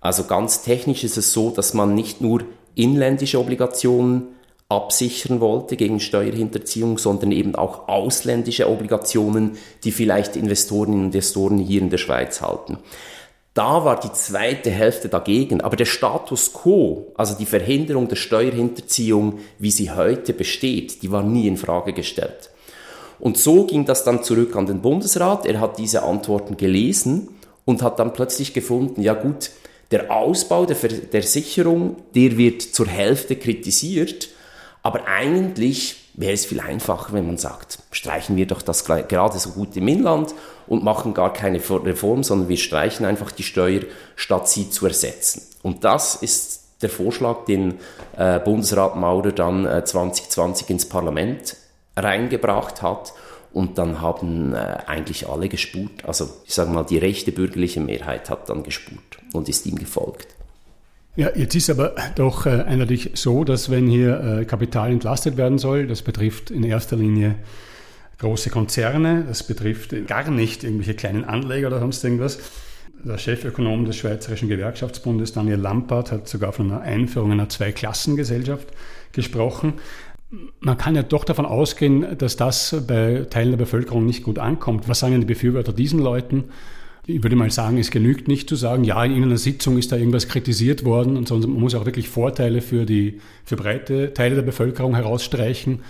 Also 0.00 0.24
ganz 0.24 0.62
technisch 0.62 1.04
ist 1.04 1.16
es 1.16 1.32
so, 1.32 1.50
dass 1.50 1.74
man 1.74 1.94
nicht 1.94 2.20
nur 2.20 2.42
inländische 2.74 3.38
Obligationen 3.38 4.28
absichern 4.72 5.40
wollte 5.40 5.76
gegen 5.76 6.00
Steuerhinterziehung, 6.00 6.98
sondern 6.98 7.30
eben 7.30 7.54
auch 7.54 7.88
ausländische 7.88 8.68
Obligationen, 8.68 9.58
die 9.84 9.92
vielleicht 9.92 10.34
Investorinnen 10.36 11.00
und 11.00 11.06
Investoren 11.06 11.58
hier 11.58 11.82
in 11.82 11.90
der 11.90 11.98
Schweiz 11.98 12.40
halten. 12.40 12.78
Da 13.54 13.84
war 13.84 14.00
die 14.00 14.12
zweite 14.12 14.70
Hälfte 14.70 15.08
dagegen. 15.08 15.60
Aber 15.60 15.76
der 15.76 15.84
Status 15.84 16.54
quo, 16.54 17.12
also 17.16 17.34
die 17.34 17.44
Verhinderung 17.44 18.08
der 18.08 18.16
Steuerhinterziehung, 18.16 19.40
wie 19.58 19.70
sie 19.70 19.90
heute 19.90 20.32
besteht, 20.32 21.02
die 21.02 21.12
war 21.12 21.22
nie 21.22 21.46
in 21.46 21.58
Frage 21.58 21.92
gestellt. 21.92 22.50
Und 23.20 23.36
so 23.36 23.66
ging 23.66 23.84
das 23.84 24.04
dann 24.04 24.24
zurück 24.24 24.56
an 24.56 24.66
den 24.66 24.80
Bundesrat. 24.80 25.44
Er 25.44 25.60
hat 25.60 25.78
diese 25.78 26.02
Antworten 26.02 26.56
gelesen 26.56 27.28
und 27.66 27.82
hat 27.82 27.98
dann 27.98 28.14
plötzlich 28.14 28.54
gefunden, 28.54 29.02
ja 29.02 29.12
gut, 29.14 29.50
der 29.90 30.10
Ausbau 30.10 30.64
der, 30.64 30.76
der 30.76 31.22
Sicherung, 31.22 31.96
der 32.14 32.38
wird 32.38 32.62
zur 32.62 32.86
Hälfte 32.86 33.36
kritisiert, 33.36 34.30
aber 34.82 35.06
eigentlich 35.06 35.96
wäre 36.14 36.32
es 36.32 36.44
viel 36.44 36.60
einfacher, 36.60 37.12
wenn 37.12 37.26
man 37.26 37.38
sagt, 37.38 37.78
streichen 37.90 38.36
wir 38.36 38.46
doch 38.46 38.62
das 38.62 38.84
gerade 38.84 39.38
so 39.38 39.50
gut 39.50 39.76
im 39.76 39.88
Inland 39.88 40.34
und 40.66 40.84
machen 40.84 41.14
gar 41.14 41.32
keine 41.32 41.58
Reform, 41.58 42.22
sondern 42.22 42.48
wir 42.48 42.56
streichen 42.56 43.06
einfach 43.06 43.30
die 43.30 43.42
Steuer, 43.42 43.80
statt 44.16 44.48
sie 44.48 44.70
zu 44.70 44.86
ersetzen. 44.86 45.42
Und 45.62 45.84
das 45.84 46.16
ist 46.16 46.62
der 46.82 46.90
Vorschlag, 46.90 47.44
den 47.46 47.78
äh, 48.16 48.40
Bundesrat 48.40 48.96
Maurer 48.96 49.32
dann 49.32 49.64
äh, 49.64 49.84
2020 49.84 50.70
ins 50.70 50.88
Parlament 50.88 51.56
reingebracht 51.96 52.82
hat. 52.82 53.12
Und 53.52 53.76
dann 53.78 54.00
haben 54.00 54.54
äh, 54.54 54.78
eigentlich 54.86 55.28
alle 55.28 55.48
gespurt. 55.48 56.04
Also 56.04 56.28
ich 56.46 56.54
sage 56.54 56.70
mal, 56.70 56.84
die 56.84 56.98
rechte 56.98 57.32
bürgerliche 57.32 57.80
Mehrheit 57.80 58.30
hat 58.30 58.48
dann 58.48 58.62
gespurt 58.62 59.18
und 59.32 59.48
ist 59.48 59.66
ihm 59.66 59.76
gefolgt. 59.76 60.31
Ja, 61.14 61.28
jetzt 61.34 61.54
ist 61.54 61.68
aber 61.68 61.94
doch 62.14 62.46
äh, 62.46 62.62
eindeutig 62.62 63.10
so, 63.14 63.44
dass 63.44 63.70
wenn 63.70 63.86
hier 63.86 64.40
äh, 64.40 64.44
Kapital 64.46 64.90
entlastet 64.90 65.36
werden 65.36 65.58
soll, 65.58 65.86
das 65.86 66.00
betrifft 66.00 66.50
in 66.50 66.64
erster 66.64 66.96
Linie 66.96 67.34
große 68.18 68.48
Konzerne, 68.48 69.24
das 69.28 69.42
betrifft 69.42 69.94
gar 70.06 70.30
nicht 70.30 70.64
irgendwelche 70.64 70.94
kleinen 70.94 71.24
Anleger 71.24 71.66
oder 71.66 71.80
sonst 71.80 72.02
irgendwas. 72.02 72.38
Der 73.04 73.18
Chefökonom 73.18 73.84
des 73.84 73.96
Schweizerischen 73.96 74.48
Gewerkschaftsbundes, 74.48 75.32
Daniel 75.32 75.58
Lampert, 75.58 76.12
hat 76.12 76.28
sogar 76.28 76.52
von 76.52 76.70
einer 76.70 76.80
Einführung 76.80 77.32
einer 77.32 77.48
Zweiklassengesellschaft 77.48 78.68
gesprochen. 79.10 79.74
Man 80.60 80.78
kann 80.78 80.94
ja 80.94 81.02
doch 81.02 81.24
davon 81.24 81.44
ausgehen, 81.44 82.16
dass 82.16 82.36
das 82.36 82.74
bei 82.86 83.26
Teilen 83.28 83.50
der 83.50 83.58
Bevölkerung 83.58 84.06
nicht 84.06 84.22
gut 84.22 84.38
ankommt. 84.38 84.88
Was 84.88 85.00
sagen 85.00 85.20
die 85.20 85.26
Befürworter 85.26 85.74
diesen 85.74 85.98
Leuten? 85.98 86.44
Ich 87.04 87.20
würde 87.24 87.34
mal 87.34 87.50
sagen, 87.50 87.78
es 87.78 87.90
genügt 87.90 88.28
nicht 88.28 88.48
zu 88.48 88.54
sagen, 88.54 88.84
ja, 88.84 89.04
in 89.04 89.20
einer 89.24 89.36
Sitzung 89.36 89.76
ist 89.76 89.90
da 89.90 89.96
irgendwas 89.96 90.28
kritisiert 90.28 90.84
worden, 90.84 91.26
sondern 91.26 91.50
man 91.50 91.60
muss 91.60 91.74
auch 91.74 91.84
wirklich 91.84 92.08
Vorteile 92.08 92.60
für 92.60 92.86
die, 92.86 93.18
für 93.44 93.56
breite 93.56 94.14
Teile 94.14 94.36
der 94.36 94.42
Bevölkerung 94.42 94.94
herausstreichen, 94.94 95.80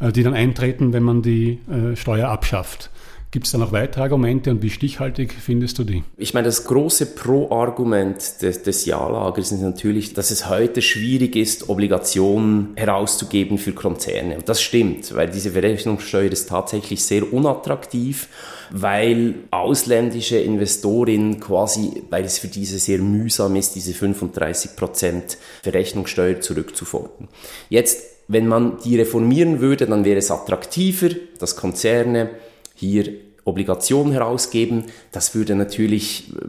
äh, 0.00 0.12
die 0.12 0.22
dann 0.22 0.34
eintreten, 0.34 0.92
wenn 0.92 1.02
man 1.02 1.20
die 1.20 1.58
äh, 1.68 1.96
Steuer 1.96 2.28
abschafft. 2.28 2.90
Gibt 3.32 3.46
es 3.46 3.52
da 3.52 3.58
noch 3.58 3.72
weitere 3.72 4.02
Argumente 4.02 4.50
und 4.50 4.62
wie 4.62 4.70
stichhaltig 4.70 5.32
findest 5.32 5.78
du 5.78 5.84
die? 5.84 6.04
Ich 6.16 6.34
meine, 6.34 6.44
das 6.44 6.64
große 6.64 7.06
Pro-Argument 7.06 8.42
des, 8.42 8.62
des 8.62 8.84
Ja-Lagers 8.84 9.50
ist 9.50 9.62
natürlich, 9.62 10.12
dass 10.12 10.30
es 10.30 10.48
heute 10.50 10.82
schwierig 10.82 11.34
ist, 11.34 11.70
Obligationen 11.70 12.74
herauszugeben 12.76 13.56
für 13.56 13.72
Konzerne. 13.72 14.36
Und 14.36 14.48
das 14.48 14.62
stimmt, 14.62 15.12
weil 15.14 15.30
diese 15.30 15.52
Verrechnungssteuer 15.52 16.30
ist 16.30 16.50
tatsächlich 16.50 17.02
sehr 17.02 17.32
unattraktiv, 17.32 18.28
weil 18.74 19.34
ausländische 19.50 20.38
Investorinnen 20.38 21.40
quasi, 21.40 22.02
weil 22.08 22.24
es 22.24 22.38
für 22.38 22.48
diese 22.48 22.78
sehr 22.78 22.98
mühsam 22.98 23.54
ist, 23.56 23.74
diese 23.74 23.92
35% 23.92 25.36
Verrechnungssteuer 25.62 26.40
zurückzufordern. 26.40 27.28
Jetzt, 27.68 28.02
wenn 28.28 28.48
man 28.48 28.78
die 28.82 28.98
reformieren 28.98 29.60
würde, 29.60 29.86
dann 29.86 30.06
wäre 30.06 30.18
es 30.18 30.30
attraktiver, 30.30 31.10
dass 31.38 31.56
Konzerne 31.56 32.30
hier 32.74 33.12
Obligationen 33.44 34.12
herausgeben. 34.12 34.84
Das 35.10 35.34
würde 35.34 35.54
natürlich 35.54 36.30
äh, 36.30 36.40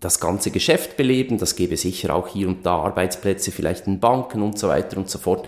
das 0.00 0.20
ganze 0.20 0.50
Geschäft 0.50 0.96
beleben. 0.96 1.38
Das 1.38 1.56
gäbe 1.56 1.76
sicher 1.76 2.14
auch 2.14 2.28
hier 2.28 2.48
und 2.48 2.64
da 2.64 2.76
Arbeitsplätze, 2.76 3.50
vielleicht 3.50 3.86
in 3.86 4.00
Banken 4.00 4.40
und 4.40 4.58
so 4.58 4.68
weiter 4.68 4.96
und 4.96 5.10
so 5.10 5.18
fort. 5.18 5.46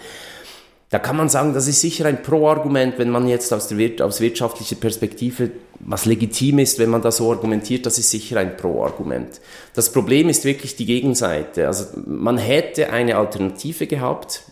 Da 0.90 0.98
kann 0.98 1.16
man 1.16 1.28
sagen, 1.28 1.52
das 1.52 1.68
ist 1.68 1.82
sicher 1.82 2.06
ein 2.06 2.22
Pro-Argument, 2.22 2.98
wenn 2.98 3.10
man 3.10 3.28
jetzt 3.28 3.52
aus, 3.52 3.68
der, 3.68 4.04
aus 4.04 4.20
wirtschaftlicher 4.20 4.76
Perspektive 4.76 5.50
was 5.80 6.06
legitim 6.06 6.58
ist, 6.58 6.78
wenn 6.78 6.90
man 6.90 7.02
da 7.02 7.10
so 7.10 7.30
argumentiert, 7.30 7.86
das 7.86 7.98
ist 7.98 8.10
sicher 8.10 8.38
ein 8.38 8.56
Pro-Argument. 8.56 9.40
Das 9.74 9.92
Problem 9.92 10.28
ist 10.28 10.44
wirklich 10.44 10.76
die 10.76 10.86
Gegenseite. 10.86 11.66
Also 11.66 11.86
man 12.06 12.38
hätte 12.38 12.90
eine 12.90 13.16
Alternative 13.16 13.86
gehabt 13.86 14.42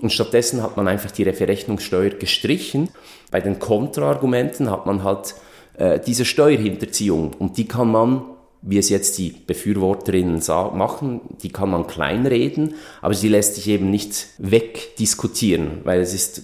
und 0.00 0.12
stattdessen 0.12 0.62
hat 0.62 0.76
man 0.76 0.88
einfach 0.88 1.10
die 1.10 1.24
Verrechnungssteuer 1.24 2.10
gestrichen. 2.10 2.90
Bei 3.30 3.40
den 3.40 3.58
Kontraargumenten 3.58 4.70
hat 4.70 4.86
man 4.86 5.02
halt 5.02 5.34
äh, 5.76 5.98
diese 5.98 6.24
Steuerhinterziehung 6.24 7.32
und 7.34 7.56
die 7.56 7.66
kann 7.66 7.90
man, 7.90 8.22
wie 8.62 8.78
es 8.78 8.88
jetzt 8.88 9.18
die 9.18 9.30
Befürworterinnen 9.30 10.42
machen, 10.74 11.20
die 11.42 11.50
kann 11.50 11.70
man 11.70 11.86
kleinreden, 11.86 12.74
aber 13.00 13.14
sie 13.14 13.28
lässt 13.28 13.56
sich 13.56 13.68
eben 13.68 13.90
nicht 13.90 14.28
wegdiskutieren, 14.38 15.80
weil 15.84 16.00
es 16.00 16.14
ist 16.14 16.42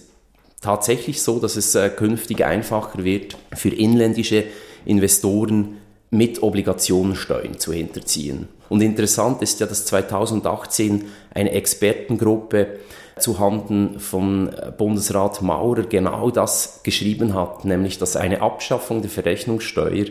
tatsächlich 0.63 1.21
so, 1.21 1.39
dass 1.39 1.55
es 1.55 1.75
äh, 1.75 1.89
künftig 1.89 2.43
einfacher 2.43 3.03
wird 3.03 3.37
für 3.53 3.69
inländische 3.69 4.45
Investoren 4.85 5.77
mit 6.09 6.41
Obligationensteuern 6.41 7.59
zu 7.59 7.73
hinterziehen. 7.73 8.47
Und 8.69 8.81
interessant 8.81 9.41
ist 9.41 9.59
ja, 9.59 9.67
dass 9.67 9.85
2018 9.85 11.05
eine 11.33 11.51
Expertengruppe 11.51 12.79
zu 13.19 13.39
Handen 13.39 13.99
von 13.99 14.49
Bundesrat 14.77 15.41
Maurer 15.41 15.83
genau 15.83 16.31
das 16.31 16.79
geschrieben 16.83 17.33
hat, 17.33 17.65
nämlich 17.65 17.99
dass 17.99 18.15
eine 18.15 18.41
Abschaffung 18.41 19.01
der 19.01 19.11
Verrechnungssteuer 19.11 20.05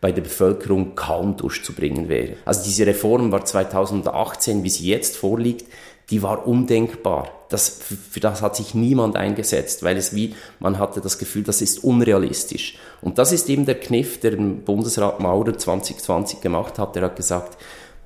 bei 0.00 0.12
der 0.12 0.22
Bevölkerung 0.22 0.94
kaum 0.94 1.36
durchzubringen 1.36 2.08
wäre. 2.08 2.34
Also 2.44 2.64
diese 2.64 2.86
Reform 2.86 3.32
war 3.32 3.44
2018, 3.44 4.64
wie 4.64 4.70
sie 4.70 4.88
jetzt 4.88 5.16
vorliegt, 5.16 5.66
die 6.10 6.22
war 6.22 6.46
undenkbar. 6.46 7.30
Das, 7.48 7.80
für 8.10 8.20
das 8.20 8.42
hat 8.42 8.56
sich 8.56 8.74
niemand 8.74 9.16
eingesetzt, 9.16 9.82
weil 9.82 9.96
es 9.96 10.14
wie, 10.14 10.34
man 10.60 10.78
hatte 10.78 11.00
das 11.00 11.18
Gefühl, 11.18 11.42
das 11.42 11.62
ist 11.62 11.82
unrealistisch. 11.82 12.76
Und 13.00 13.18
das 13.18 13.32
ist 13.32 13.48
eben 13.48 13.66
der 13.66 13.78
Kniff, 13.78 14.20
der 14.20 14.32
Bundesrat 14.32 15.20
Maurer 15.20 15.56
2020 15.56 16.40
gemacht 16.40 16.78
hat. 16.78 16.96
Er 16.96 17.02
hat 17.02 17.16
gesagt, 17.16 17.58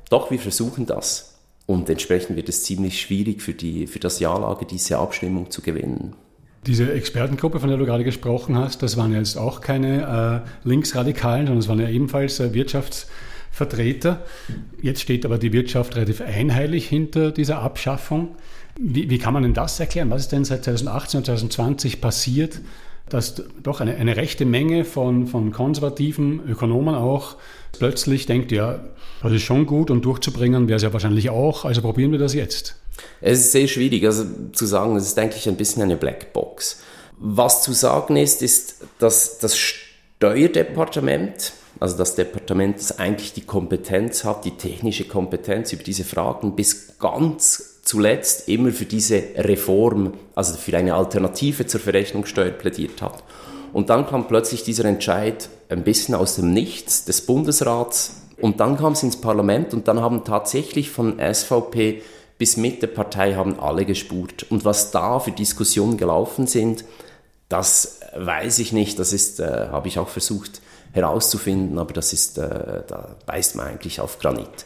doch, 0.09 0.31
wir 0.31 0.39
versuchen 0.39 0.87
das. 0.87 1.35
Und 1.67 1.89
entsprechend 1.89 2.37
wird 2.37 2.49
es 2.49 2.63
ziemlich 2.65 3.01
schwierig 3.01 3.43
für, 3.43 3.55
die, 3.55 3.87
für 3.87 3.99
das 3.99 4.21
Ja-Lager, 4.21 4.67
diese 4.67 4.99
Abstimmung 4.99 5.51
zu 5.51 5.63
gewinnen. 5.63 6.15
Diese 6.67 6.91
Expertengruppe, 6.93 7.61
von 7.61 7.69
der 7.69 7.79
du 7.79 7.85
gerade 7.85 8.05
gesprochen 8.05 8.57
hast, 8.57 8.83
das 8.83 8.97
waren 8.97 9.13
ja 9.13 9.19
jetzt 9.19 9.37
auch 9.37 9.61
keine 9.61 10.45
äh, 10.65 10.69
Linksradikalen, 10.69 11.47
sondern 11.47 11.61
es 11.61 11.69
waren 11.69 11.81
ja 11.81 11.89
ebenfalls 11.89 12.41
äh, 12.41 12.53
Wirtschaftsvertreter. 13.55 14.23
Jetzt 14.81 15.01
steht 15.01 15.25
aber 15.25 15.39
die 15.39 15.53
Wirtschaft 15.53 15.97
relativ 15.97 16.21
einheilig 16.21 16.89
hinter 16.89 17.31
dieser 17.31 17.61
Abschaffung. 17.61 18.37
Wie, 18.79 19.09
wie 19.09 19.19
kann 19.19 19.33
man 19.33 19.45
denn 19.45 19.55
das 19.55 19.79
erklären? 19.79 20.11
Was 20.11 20.23
ist 20.23 20.33
denn 20.33 20.45
seit 20.45 20.65
2018 20.65 21.19
und 21.19 21.25
2020 21.25 22.01
passiert, 22.01 22.61
dass 23.09 23.43
doch 23.63 23.81
eine, 23.81 23.97
eine 23.97 24.17
rechte 24.17 24.45
Menge 24.45 24.85
von, 24.85 25.27
von 25.27 25.53
konservativen 25.53 26.41
Ökonomen 26.49 26.95
auch 26.95 27.37
plötzlich 27.79 28.27
denkt, 28.27 28.51
ja, 28.51 28.81
das 29.23 29.33
ist 29.33 29.43
schon 29.43 29.67
gut 29.67 29.91
und 29.91 30.05
durchzubringen 30.05 30.69
wäre 30.69 30.77
es 30.77 30.83
ja 30.83 30.93
wahrscheinlich 30.93 31.31
auch, 31.31 31.65
also 31.65 31.83
probieren 31.83 32.13
wir 32.13 32.19
das 32.19 32.35
jetzt. 32.35 32.77
Es 33.21 33.41
ist 33.41 33.53
sehr 33.53 33.67
schwierig, 33.69 34.05
also 34.07 34.25
zu 34.53 34.67
sagen, 34.67 34.97
es 34.97 35.07
ist 35.07 35.19
eigentlich 35.19 35.49
ein 35.49 35.57
bisschen 35.57 35.83
eine 35.83 35.97
Blackbox. 35.97 36.81
Was 37.19 37.63
zu 37.63 37.73
sagen 37.73 38.17
ist, 38.17 38.43
ist, 38.43 38.85
dass 38.99 39.39
das 39.39 39.57
Steuerdepartement, 39.57 41.53
also 41.85 41.99
das 41.99 42.15
Departement, 42.15 42.79
das 42.79 42.99
eigentlich 42.99 43.35
die 43.35 43.43
Kompetenz 43.43 44.25
hat, 44.25 44.47
die 44.47 44.53
technische 44.53 45.05
Kompetenz 45.05 45.71
über 45.75 45.83
diese 45.83 46.05
Fragen, 46.05 46.57
bis 46.57 46.99
ganz 46.99 47.83
zuletzt 47.83 48.49
immer 48.49 48.71
für 48.71 48.87
diese 48.87 49.23
Reform, 49.37 50.15
also 50.35 50.57
für 50.57 50.75
eine 50.79 50.95
Alternative 50.95 51.67
zur 51.67 51.81
Verrechnungssteuer 51.81 52.53
plädiert 52.53 53.03
hat. 53.03 53.23
Und 53.75 53.91
dann 53.91 54.07
kam 54.07 54.27
plötzlich 54.29 54.63
dieser 54.63 54.87
Entscheid 54.87 55.51
ein 55.69 55.85
bisschen 55.85 56.15
aus 56.15 56.37
dem 56.37 56.55
Nichts 56.55 57.05
des 57.05 57.21
Bundesrats 57.21 58.23
und 58.41 58.61
dann 58.61 58.79
kam 58.79 58.95
es 58.95 59.03
ins 59.03 59.21
Parlament 59.21 59.75
und 59.75 59.87
dann 59.87 60.01
haben 60.01 60.25
tatsächlich 60.25 60.89
von 60.89 61.19
SVP 61.19 62.01
bis 62.39 62.57
Mittepartei 62.57 63.35
haben 63.35 63.61
alle 63.61 63.85
gespurt. 63.85 64.47
Und 64.49 64.65
was 64.65 64.91
da 64.91 65.21
für 65.21 65.33
Diskussionen 65.33 65.99
gelaufen 65.99 66.47
sind, 66.47 66.87
das 67.51 68.01
weiß 68.17 68.59
ich 68.61 68.73
nicht. 68.73 68.99
Das 68.99 69.13
ist, 69.13 69.39
äh, 69.39 69.69
habe 69.71 69.89
ich 69.89 69.99
auch 69.99 70.09
versucht 70.09 70.63
herauszufinden, 70.95 71.79
aber 71.79 71.93
das 71.93 72.15
ist, 72.15 72.39
äh, 72.39 72.83
da 72.87 73.17
beißt 73.27 73.57
man 73.57 73.67
eigentlich 73.67 74.01
auf 74.01 74.19
Granit 74.19 74.65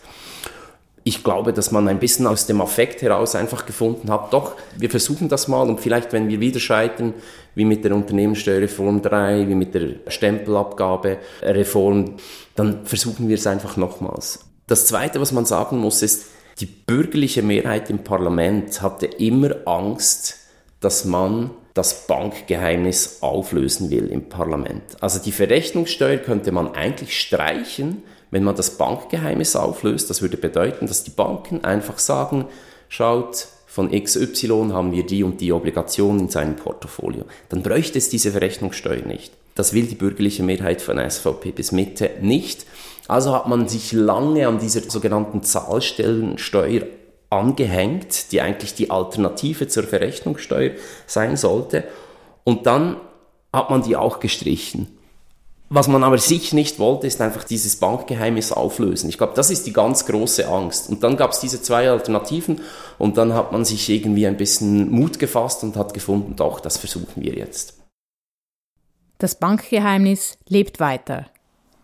ich 1.09 1.25
glaube, 1.25 1.55
dass 1.55 1.71
man 1.71 1.89
ein 1.89 2.01
bisschen 2.01 2.27
aus 2.27 2.47
dem 2.47 2.61
Affekt 2.61 3.01
heraus 3.01 3.35
einfach 3.35 3.65
gefunden 3.65 4.11
hat, 4.11 4.35
doch, 4.35 4.53
wir 4.77 4.91
versuchen 4.91 5.31
das 5.31 5.49
mal 5.49 5.67
und 5.67 5.81
vielleicht, 5.81 6.13
wenn 6.13 6.29
wir 6.29 6.39
wieder 6.39 6.61
scheitern, 6.61 7.15
wie 7.55 7.65
mit 7.65 7.83
der 7.83 7.95
Unternehmenssteuerreform 7.95 9.01
3, 9.01 9.49
wie 9.49 9.55
mit 9.55 9.75
der 9.75 9.95
Stempelabgabereform, 10.07 12.17
dann 12.57 12.85
versuchen 12.85 13.29
wir 13.29 13.37
es 13.37 13.47
einfach 13.47 13.79
nochmals. 13.79 14.41
Das 14.67 14.87
Zweite, 14.87 15.19
was 15.19 15.33
man 15.33 15.47
sagen 15.47 15.79
muss, 15.79 16.03
ist, 16.03 16.27
die 16.61 16.67
bürgerliche 16.67 17.43
Mehrheit 17.43 17.89
im 17.89 18.01
Parlament 18.01 18.83
hatte 18.83 19.07
immer 19.07 19.57
Angst, 19.65 20.37
dass 20.81 21.07
man 21.07 21.53
das 21.79 22.09
Bankgeheimnis 22.09 23.19
auflösen 23.21 23.91
will 23.91 24.09
im 24.09 24.29
Parlament. 24.29 24.83
Also 25.01 25.21
die 25.21 25.31
Verrechnungssteuer 25.31 26.19
könnte 26.19 26.51
man 26.51 26.75
eigentlich 26.75 27.19
streichen, 27.21 28.03
wenn 28.33 28.43
man 28.43 28.57
das 28.57 28.77
Bankgeheimnis 28.77 29.55
auflöst. 29.55 30.11
Das 30.11 30.21
würde 30.21 30.37
bedeuten, 30.37 30.89
dass 30.89 31.05
die 31.05 31.13
Banken 31.13 31.65
einfach 31.65 31.99
sagen, 31.99 32.47
schaut, 32.89 33.47
von 33.67 33.93
XY 33.93 34.71
haben 34.73 34.91
wir 34.91 35.07
die 35.07 35.23
und 35.23 35.41
die 35.41 35.53
Obligation 35.53 36.19
in 36.19 36.29
seinem 36.29 36.57
Portfolio. 36.57 37.25
Dann 37.49 37.63
bräuchte 37.63 37.99
es 37.99 38.09
diese 38.09 38.33
Verrechnungssteuer 38.33 39.07
nicht. 39.07 39.33
Das 39.55 39.73
will 39.73 39.87
die 39.87 39.95
bürgerliche 39.95 40.43
Mehrheit 40.43 40.83
von 40.83 40.99
SVP 40.99 41.53
bis 41.53 41.71
Mitte 41.71 42.11
nicht. 42.21 42.67
Also 43.07 43.33
hat 43.33 43.47
man 43.47 43.69
sich 43.69 43.93
lange 43.93 44.49
an 44.49 44.59
dieser 44.59 44.83
sogenannten 44.83 45.45
Zahlstellensteuer 45.45 46.83
angehängt, 47.31 48.33
die 48.33 48.41
eigentlich 48.41 48.75
die 48.75 48.91
Alternative 48.91 49.69
zur 49.69 49.85
Verrechnungssteuer 49.85 50.73
sein 51.07 51.37
sollte. 51.37 51.85
Und 52.45 52.67
dann 52.67 52.97
hat 53.53 53.71
man 53.71 53.83
die 53.83 53.97
auch 53.97 54.21
gestrichen. 54.21 54.99
Was 55.71 55.87
man 55.87 56.03
aber 56.03 56.17
sicher 56.17 56.55
nicht 56.55 56.79
wollte, 56.79 57.07
ist 57.07 57.21
einfach 57.21 57.45
dieses 57.45 57.77
Bankgeheimnis 57.77 58.53
auflösen. 58.53 59.11
Ich 59.11 59.19
glaube, 59.19 59.35
das 59.37 59.51
ist 59.51 59.67
die 59.67 59.75
ganz 59.75 60.07
große 60.07 60.49
Angst. 60.49 60.89
Und 60.89 61.03
dann 61.03 61.19
gab 61.19 61.33
es 61.33 61.41
diese 61.41 61.61
zwei 61.61 61.91
Alternativen 61.91 62.63
und 62.97 63.19
dann 63.19 63.35
hat 63.35 63.53
man 63.53 63.67
sich 63.67 63.91
irgendwie 63.91 64.27
ein 64.27 64.39
bisschen 64.39 64.91
Mut 64.91 65.19
gefasst 65.19 65.63
und 65.65 65.77
hat 65.77 65.93
gefunden, 65.93 66.37
doch, 66.37 66.61
das 66.61 66.79
versuchen 66.79 67.23
wir 67.23 67.35
jetzt. 67.35 67.75
Das 69.19 69.35
Bankgeheimnis 69.35 70.39
lebt 70.49 70.81
weiter. 70.81 71.27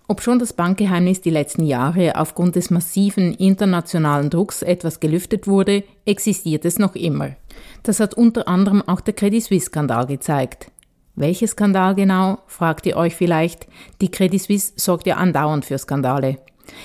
Obschon 0.07 0.39
das 0.39 0.53
Bankgeheimnis 0.53 1.23
die 1.23 1.31
letzten 1.31 1.65
Jahre 1.65 2.17
aufgrund 2.17 2.57
des 2.57 2.71
massiven 2.71 3.33
internationalen 3.33 4.29
Drucks 4.29 4.61
etwas 4.61 5.01
gelüftet 5.01 5.47
wurde, 5.47 5.83
existiert 6.05 6.67
es 6.67 6.79
noch 6.79 6.95
immer. 6.95 7.37
Das 7.85 8.01
hat 8.01 8.13
unter 8.13 8.47
anderem 8.47 8.83
auch 8.87 9.01
der 9.01 9.15
Credit 9.15 9.43
Suisse-Skandal 9.43 10.07
gezeigt. 10.07 10.71
Welcher 11.17 11.47
Skandal 11.47 11.95
genau, 11.95 12.39
fragt 12.47 12.85
ihr 12.85 12.97
euch 12.97 13.15
vielleicht. 13.15 13.67
Die 14.03 14.11
Credit 14.11 14.43
Suisse 14.43 14.73
sorgt 14.77 15.07
ja 15.07 15.17
andauernd 15.17 15.65
für 15.65 15.79
Skandale. 15.79 16.39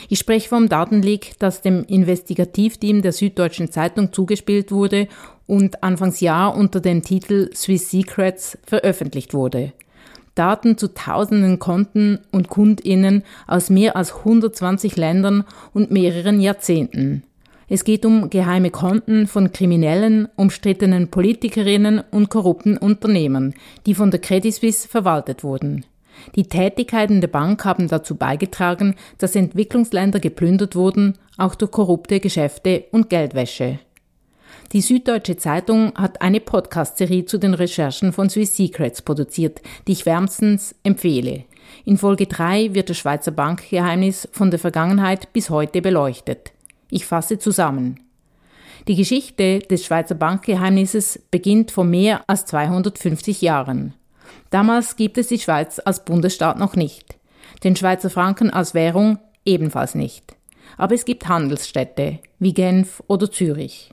Ich 0.07 0.19
spreche 0.19 0.47
vom 0.47 0.69
Datenleak, 0.69 1.33
das 1.39 1.61
dem 1.61 1.83
Investigativteam 1.85 3.01
der 3.01 3.11
Süddeutschen 3.11 3.71
Zeitung 3.71 4.13
zugespielt 4.13 4.71
wurde 4.71 5.07
und 5.45 5.83
Anfangsjahr 5.83 6.55
unter 6.55 6.79
dem 6.79 7.01
Titel 7.01 7.49
Swiss 7.53 7.89
Secrets 7.89 8.57
veröffentlicht 8.65 9.33
wurde. 9.33 9.73
Daten 10.39 10.77
zu 10.77 10.93
tausenden 10.93 11.59
Konten 11.59 12.19
und 12.31 12.47
Kundinnen 12.47 13.23
aus 13.45 13.69
mehr 13.69 13.97
als 13.97 14.15
120 14.15 14.95
Ländern 14.95 15.43
und 15.73 15.91
mehreren 15.91 16.39
Jahrzehnten. 16.39 17.23
Es 17.67 17.83
geht 17.83 18.05
um 18.05 18.29
geheime 18.29 18.71
Konten 18.71 19.27
von 19.27 19.51
kriminellen, 19.51 20.29
umstrittenen 20.37 21.09
Politikerinnen 21.09 22.01
und 22.11 22.29
korrupten 22.29 22.77
Unternehmen, 22.77 23.53
die 23.85 23.93
von 23.93 24.11
der 24.11 24.21
Credit 24.21 24.53
Suisse 24.53 24.87
verwaltet 24.87 25.43
wurden. 25.43 25.85
Die 26.35 26.43
Tätigkeiten 26.43 27.19
der 27.19 27.27
Bank 27.27 27.65
haben 27.65 27.89
dazu 27.89 28.15
beigetragen, 28.15 28.95
dass 29.17 29.35
Entwicklungsländer 29.35 30.21
geplündert 30.21 30.73
wurden, 30.75 31.17
auch 31.37 31.55
durch 31.55 31.71
korrupte 31.71 32.21
Geschäfte 32.21 32.85
und 32.91 33.09
Geldwäsche. 33.09 33.79
Die 34.71 34.81
Süddeutsche 34.81 35.35
Zeitung 35.35 35.93
hat 35.95 36.21
eine 36.21 36.39
Podcast-Serie 36.39 37.25
zu 37.25 37.39
den 37.39 37.55
Recherchen 37.55 38.13
von 38.13 38.29
Swiss 38.29 38.55
Secrets 38.55 39.01
produziert, 39.01 39.63
die 39.87 39.93
ich 39.93 40.05
wärmstens 40.05 40.75
empfehle. 40.83 41.45
In 41.85 41.97
Folge 41.97 42.27
3 42.27 42.75
wird 42.75 42.91
das 42.91 42.99
Schweizer 42.99 43.31
Bankgeheimnis 43.31 44.29
von 44.31 44.51
der 44.51 44.59
Vergangenheit 44.59 45.33
bis 45.33 45.49
heute 45.49 45.81
beleuchtet. 45.81 46.51
Ich 46.91 47.07
fasse 47.07 47.39
zusammen. 47.39 48.01
Die 48.87 48.95
Geschichte 48.95 49.57
des 49.57 49.85
Schweizer 49.85 50.13
Bankgeheimnisses 50.13 51.19
beginnt 51.31 51.71
vor 51.71 51.83
mehr 51.83 52.21
als 52.27 52.45
250 52.45 53.41
Jahren. 53.41 53.95
Damals 54.51 54.95
gibt 54.95 55.17
es 55.17 55.29
die 55.29 55.39
Schweiz 55.39 55.81
als 55.83 56.05
Bundesstaat 56.05 56.59
noch 56.59 56.75
nicht, 56.75 57.17
den 57.63 57.75
Schweizer 57.75 58.11
Franken 58.11 58.51
als 58.51 58.75
Währung 58.75 59.17
ebenfalls 59.45 59.95
nicht. 59.95 60.35
Aber 60.77 60.93
es 60.93 61.05
gibt 61.05 61.27
Handelsstädte 61.27 62.19
wie 62.37 62.53
Genf 62.53 63.01
oder 63.07 63.31
Zürich. 63.31 63.89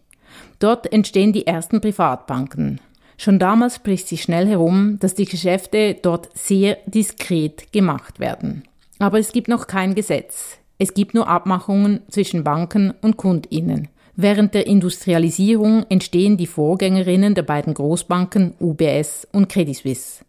Dort 0.58 0.92
entstehen 0.92 1.32
die 1.32 1.46
ersten 1.46 1.80
Privatbanken. 1.80 2.80
Schon 3.18 3.38
damals 3.38 3.76
spricht 3.76 4.08
sich 4.08 4.22
schnell 4.22 4.46
herum, 4.46 4.98
dass 5.00 5.14
die 5.14 5.24
Geschäfte 5.24 5.96
dort 6.00 6.28
sehr 6.36 6.78
diskret 6.86 7.72
gemacht 7.72 8.20
werden. 8.20 8.64
Aber 8.98 9.18
es 9.18 9.32
gibt 9.32 9.48
noch 9.48 9.66
kein 9.66 9.94
Gesetz. 9.94 10.58
Es 10.78 10.92
gibt 10.92 11.14
nur 11.14 11.28
Abmachungen 11.28 12.00
zwischen 12.10 12.44
Banken 12.44 12.92
und 13.00 13.16
Kundinnen. 13.16 13.88
Während 14.14 14.54
der 14.54 14.66
Industrialisierung 14.66 15.84
entstehen 15.88 16.36
die 16.36 16.46
Vorgängerinnen 16.46 17.34
der 17.34 17.42
beiden 17.42 17.74
Großbanken 17.74 18.54
UBS 18.60 19.26
und 19.32 19.48
Credit 19.48 19.76
Suisse. 19.76 20.24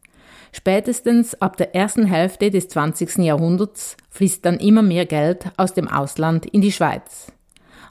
Spätestens 0.51 1.39
ab 1.41 1.57
der 1.57 1.75
ersten 1.75 2.05
Hälfte 2.05 2.49
des 2.49 2.67
20. 2.69 3.19
Jahrhunderts 3.19 3.95
fließt 4.09 4.45
dann 4.45 4.57
immer 4.57 4.81
mehr 4.81 5.05
Geld 5.05 5.45
aus 5.55 5.73
dem 5.73 5.87
Ausland 5.87 6.45
in 6.45 6.61
die 6.61 6.71
Schweiz. 6.71 7.31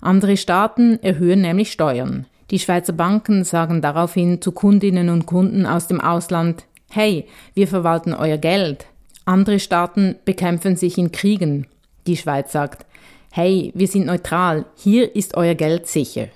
Andere 0.00 0.36
Staaten 0.36 0.98
erhöhen 1.02 1.40
nämlich 1.40 1.72
Steuern. 1.72 2.26
Die 2.50 2.58
Schweizer 2.58 2.92
Banken 2.92 3.44
sagen 3.44 3.82
daraufhin 3.82 4.40
zu 4.40 4.52
Kundinnen 4.52 5.08
und 5.08 5.26
Kunden 5.26 5.66
aus 5.66 5.88
dem 5.88 6.00
Ausland, 6.00 6.64
hey, 6.90 7.26
wir 7.54 7.66
verwalten 7.66 8.12
euer 8.12 8.38
Geld. 8.38 8.86
Andere 9.24 9.58
Staaten 9.58 10.16
bekämpfen 10.24 10.76
sich 10.76 10.98
in 10.98 11.10
Kriegen. 11.10 11.66
Die 12.06 12.16
Schweiz 12.16 12.52
sagt, 12.52 12.86
hey, 13.32 13.72
wir 13.74 13.88
sind 13.88 14.06
neutral, 14.06 14.66
hier 14.76 15.16
ist 15.16 15.36
euer 15.36 15.54
Geld 15.54 15.88
sicher. 15.88 16.28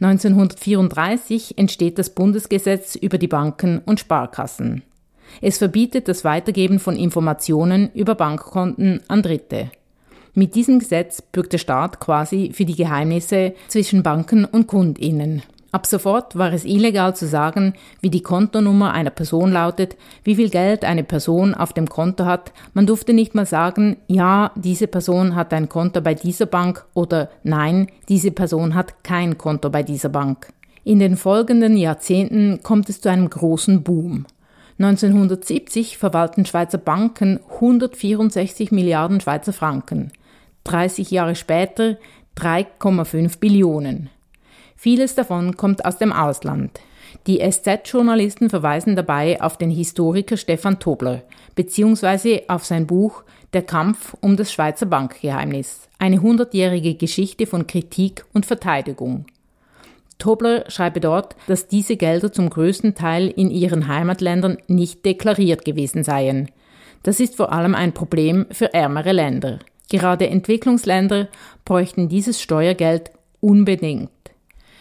1934 0.00 1.58
entsteht 1.58 1.98
das 1.98 2.10
Bundesgesetz 2.10 2.94
über 2.94 3.18
die 3.18 3.28
Banken 3.28 3.80
und 3.84 4.00
Sparkassen. 4.00 4.82
Es 5.40 5.58
verbietet 5.58 6.08
das 6.08 6.24
Weitergeben 6.24 6.78
von 6.78 6.96
Informationen 6.96 7.90
über 7.94 8.14
Bankkonten 8.14 9.00
an 9.08 9.22
Dritte. 9.22 9.70
Mit 10.34 10.54
diesem 10.54 10.78
Gesetz 10.78 11.22
bürgt 11.22 11.52
der 11.52 11.58
Staat 11.58 12.00
quasi 12.00 12.52
für 12.52 12.64
die 12.64 12.76
Geheimnisse 12.76 13.54
zwischen 13.68 14.02
Banken 14.02 14.44
und 14.44 14.66
Kundinnen. 14.66 15.42
Ab 15.72 15.86
sofort 15.86 16.36
war 16.36 16.52
es 16.52 16.64
illegal 16.64 17.14
zu 17.14 17.28
sagen, 17.28 17.74
wie 18.00 18.10
die 18.10 18.22
Kontonummer 18.22 18.92
einer 18.92 19.10
Person 19.10 19.52
lautet, 19.52 19.96
wie 20.24 20.34
viel 20.34 20.50
Geld 20.50 20.84
eine 20.84 21.04
Person 21.04 21.54
auf 21.54 21.72
dem 21.72 21.88
Konto 21.88 22.24
hat. 22.24 22.52
Man 22.74 22.86
durfte 22.86 23.12
nicht 23.12 23.36
mal 23.36 23.46
sagen, 23.46 23.96
ja, 24.08 24.50
diese 24.56 24.88
Person 24.88 25.36
hat 25.36 25.52
ein 25.52 25.68
Konto 25.68 26.00
bei 26.00 26.14
dieser 26.14 26.46
Bank 26.46 26.84
oder 26.94 27.30
nein, 27.44 27.86
diese 28.08 28.32
Person 28.32 28.74
hat 28.74 29.04
kein 29.04 29.38
Konto 29.38 29.70
bei 29.70 29.84
dieser 29.84 30.08
Bank. 30.08 30.48
In 30.82 30.98
den 30.98 31.16
folgenden 31.16 31.76
Jahrzehnten 31.76 32.60
kommt 32.64 32.88
es 32.88 33.00
zu 33.00 33.08
einem 33.08 33.30
großen 33.30 33.84
Boom. 33.84 34.26
1970 34.80 35.98
verwalten 35.98 36.46
Schweizer 36.46 36.78
Banken 36.78 37.38
164 37.54 38.72
Milliarden 38.72 39.20
Schweizer 39.20 39.52
Franken. 39.52 40.10
30 40.64 41.10
Jahre 41.10 41.34
später 41.34 41.96
3,5 42.36 43.38
Billionen. 43.38 44.10
Vieles 44.76 45.14
davon 45.14 45.56
kommt 45.56 45.84
aus 45.84 45.98
dem 45.98 46.12
Ausland. 46.12 46.80
Die 47.26 47.38
SZ-Journalisten 47.38 48.50
verweisen 48.50 48.96
dabei 48.96 49.40
auf 49.42 49.58
den 49.58 49.70
Historiker 49.70 50.36
Stefan 50.36 50.78
Tobler 50.78 51.22
beziehungsweise 51.54 52.42
auf 52.48 52.64
sein 52.64 52.86
Buch 52.86 53.22
Der 53.52 53.62
Kampf 53.62 54.16
um 54.20 54.36
das 54.36 54.52
Schweizer 54.52 54.86
Bankgeheimnis, 54.86 55.88
eine 55.98 56.22
hundertjährige 56.22 56.94
Geschichte 56.94 57.46
von 57.46 57.66
Kritik 57.66 58.24
und 58.32 58.46
Verteidigung. 58.46 59.26
Tobler 60.18 60.64
schreibe 60.70 61.00
dort, 61.00 61.36
dass 61.46 61.66
diese 61.66 61.96
Gelder 61.96 62.32
zum 62.32 62.48
größten 62.48 62.94
Teil 62.94 63.28
in 63.28 63.50
ihren 63.50 63.88
Heimatländern 63.88 64.58
nicht 64.68 65.04
deklariert 65.04 65.64
gewesen 65.64 66.04
seien. 66.04 66.50
Das 67.02 67.20
ist 67.20 67.36
vor 67.36 67.52
allem 67.52 67.74
ein 67.74 67.92
Problem 67.92 68.46
für 68.50 68.72
ärmere 68.72 69.12
Länder. 69.12 69.58
Gerade 69.90 70.30
Entwicklungsländer 70.30 71.28
bräuchten 71.64 72.08
dieses 72.08 72.40
Steuergeld 72.40 73.10
unbedingt. 73.40 74.10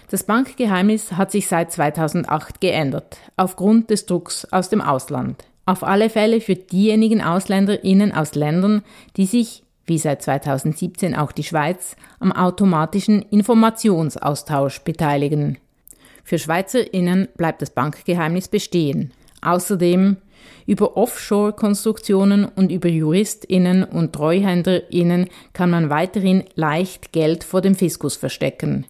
Das 0.10 0.24
Bankgeheimnis 0.24 1.14
hat 1.14 1.32
sich 1.32 1.48
seit 1.48 1.72
2008 1.72 2.62
geändert, 2.62 3.18
aufgrund 3.36 3.90
des 3.90 4.06
Drucks 4.06 4.46
aus 4.52 4.70
dem 4.70 4.82
Ausland. 4.82 5.44
Auf 5.66 5.84
alle 5.84 6.10
Fälle 6.10 6.42
für 6.42 6.56
diejenigen 6.56 7.22
AusländerInnen 7.22 8.12
aus 8.12 8.34
Ländern, 8.34 8.84
die 9.18 9.26
sich, 9.26 9.64
wie 9.86 9.98
seit 9.98 10.22
2017 10.22 11.16
auch 11.16 11.32
die 11.32 11.44
Schweiz, 11.44 11.96
am 12.20 12.32
automatischen 12.32 13.24
Informationsaustausch 13.24 14.80
beteiligen. 14.80 15.58
Für 16.24 16.38
SchweizerInnen 16.38 17.28
bleibt 17.36 17.62
das 17.62 17.72
Bankgeheimnis 17.72 18.48
bestehen. 18.48 19.12
Außerdem 19.42 20.18
über 20.66 20.98
Offshore-Konstruktionen 20.98 22.46
und 22.46 22.72
über 22.72 22.90
JuristInnen 22.90 23.84
und 23.84 24.14
TreuhänderInnen 24.14 25.28
kann 25.54 25.70
man 25.70 25.90
weiterhin 25.90 26.44
leicht 26.56 27.12
Geld 27.12 27.44
vor 27.44 27.62
dem 27.62 27.76
Fiskus 27.76 28.16
verstecken. 28.16 28.86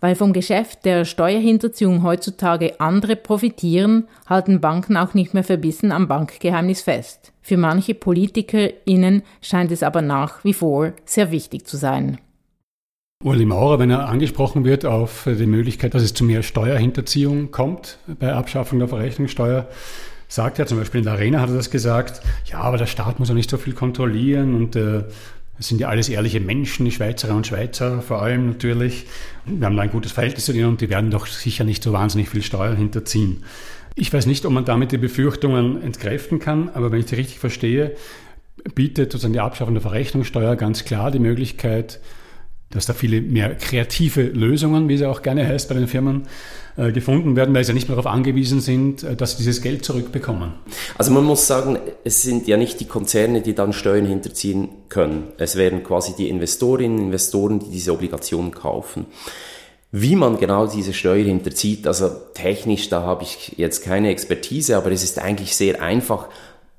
Weil 0.00 0.14
vom 0.14 0.32
Geschäft 0.32 0.86
der 0.86 1.04
Steuerhinterziehung 1.04 2.02
heutzutage 2.02 2.80
andere 2.80 3.16
profitieren, 3.16 4.08
halten 4.26 4.60
Banken 4.60 4.96
auch 4.96 5.12
nicht 5.12 5.34
mehr 5.34 5.44
verbissen 5.44 5.92
am 5.92 6.08
Bankgeheimnis 6.08 6.80
fest. 6.80 7.32
Für 7.42 7.58
manche 7.58 7.94
PolitikerInnen 7.94 9.22
scheint 9.42 9.70
es 9.72 9.82
aber 9.82 10.00
nach 10.00 10.42
wie 10.44 10.54
vor 10.54 10.92
sehr 11.04 11.30
wichtig 11.30 11.66
zu 11.66 11.76
sein. 11.76 12.18
Uli 13.22 13.44
Maurer, 13.44 13.78
wenn 13.78 13.90
er 13.90 14.08
angesprochen 14.08 14.64
wird 14.64 14.86
auf 14.86 15.24
die 15.26 15.44
Möglichkeit, 15.44 15.92
dass 15.92 16.02
es 16.02 16.14
zu 16.14 16.24
mehr 16.24 16.42
Steuerhinterziehung 16.42 17.50
kommt 17.50 17.98
bei 18.18 18.32
Abschaffung 18.32 18.78
der 18.78 18.88
Verrechnungssteuer, 18.88 19.68
sagt 20.30 20.60
er 20.60 20.66
zum 20.66 20.78
Beispiel 20.78 21.00
in 21.00 21.04
der 21.04 21.14
Arena 21.14 21.40
hat 21.40 21.50
er 21.50 21.56
das 21.56 21.70
gesagt, 21.70 22.22
ja, 22.46 22.60
aber 22.60 22.78
der 22.78 22.86
Staat 22.86 23.18
muss 23.18 23.28
ja 23.28 23.34
nicht 23.34 23.50
so 23.50 23.58
viel 23.58 23.74
kontrollieren 23.74 24.54
und 24.54 24.76
äh, 24.76 25.02
das 25.56 25.68
sind 25.68 25.80
ja 25.80 25.88
alles 25.88 26.08
ehrliche 26.08 26.40
Menschen, 26.40 26.86
die 26.86 26.92
Schweizerinnen 26.92 27.38
und 27.38 27.46
Schweizer 27.46 28.00
vor 28.00 28.22
allem 28.22 28.46
natürlich. 28.46 29.06
Wir 29.44 29.66
haben 29.66 29.76
da 29.76 29.82
ein 29.82 29.90
gutes 29.90 30.12
Verhältnis 30.12 30.46
zu 30.46 30.52
ihnen 30.52 30.68
und 30.68 30.80
die 30.80 30.88
werden 30.88 31.10
doch 31.10 31.26
sicher 31.26 31.64
nicht 31.64 31.82
so 31.82 31.92
wahnsinnig 31.92 32.30
viel 32.30 32.42
Steuern 32.42 32.76
hinterziehen. 32.76 33.44
Ich 33.96 34.12
weiß 34.12 34.26
nicht, 34.26 34.46
ob 34.46 34.52
man 34.52 34.64
damit 34.64 34.92
die 34.92 34.98
Befürchtungen 34.98 35.82
entkräften 35.82 36.38
kann, 36.38 36.70
aber 36.70 36.92
wenn 36.92 37.00
ich 37.00 37.06
die 37.06 37.16
richtig 37.16 37.40
verstehe, 37.40 37.96
bietet 38.74 39.10
sozusagen 39.12 39.32
die 39.32 39.40
Abschaffung 39.40 39.74
der 39.74 39.82
Verrechnungssteuer 39.82 40.54
ganz 40.54 40.84
klar 40.84 41.10
die 41.10 41.18
Möglichkeit, 41.18 42.00
dass 42.70 42.86
da 42.86 42.92
viele 42.92 43.20
mehr 43.20 43.54
kreative 43.56 44.22
Lösungen, 44.22 44.88
wie 44.88 44.96
sie 44.96 45.06
auch 45.06 45.22
gerne 45.22 45.46
heißt, 45.46 45.68
bei 45.68 45.74
den 45.74 45.88
Firmen 45.88 46.28
äh, 46.76 46.92
gefunden 46.92 47.34
werden, 47.34 47.52
weil 47.54 47.64
sie 47.64 47.72
nicht 47.72 47.88
mehr 47.88 47.96
darauf 47.96 48.10
angewiesen 48.10 48.60
sind, 48.60 49.02
äh, 49.02 49.16
dass 49.16 49.32
sie 49.32 49.38
dieses 49.38 49.60
Geld 49.60 49.84
zurückbekommen. 49.84 50.52
Also 50.96 51.10
man 51.10 51.24
muss 51.24 51.46
sagen, 51.46 51.78
es 52.04 52.22
sind 52.22 52.46
ja 52.46 52.56
nicht 52.56 52.78
die 52.78 52.86
Konzerne, 52.86 53.42
die 53.42 53.54
dann 53.54 53.72
Steuern 53.72 54.06
hinterziehen 54.06 54.68
können. 54.88 55.24
Es 55.36 55.56
wären 55.56 55.82
quasi 55.82 56.14
die 56.16 56.28
Investorinnen 56.28 56.98
und 56.98 57.04
Investoren, 57.06 57.58
die 57.58 57.70
diese 57.70 57.92
Obligationen 57.92 58.52
kaufen. 58.52 59.06
Wie 59.92 60.14
man 60.14 60.38
genau 60.38 60.68
diese 60.68 60.92
Steuer 60.92 61.24
hinterzieht, 61.24 61.88
also 61.88 62.08
technisch, 62.34 62.88
da 62.88 63.02
habe 63.02 63.24
ich 63.24 63.54
jetzt 63.56 63.84
keine 63.84 64.10
Expertise, 64.10 64.76
aber 64.76 64.92
es 64.92 65.02
ist 65.02 65.18
eigentlich 65.18 65.56
sehr 65.56 65.82
einfach 65.82 66.28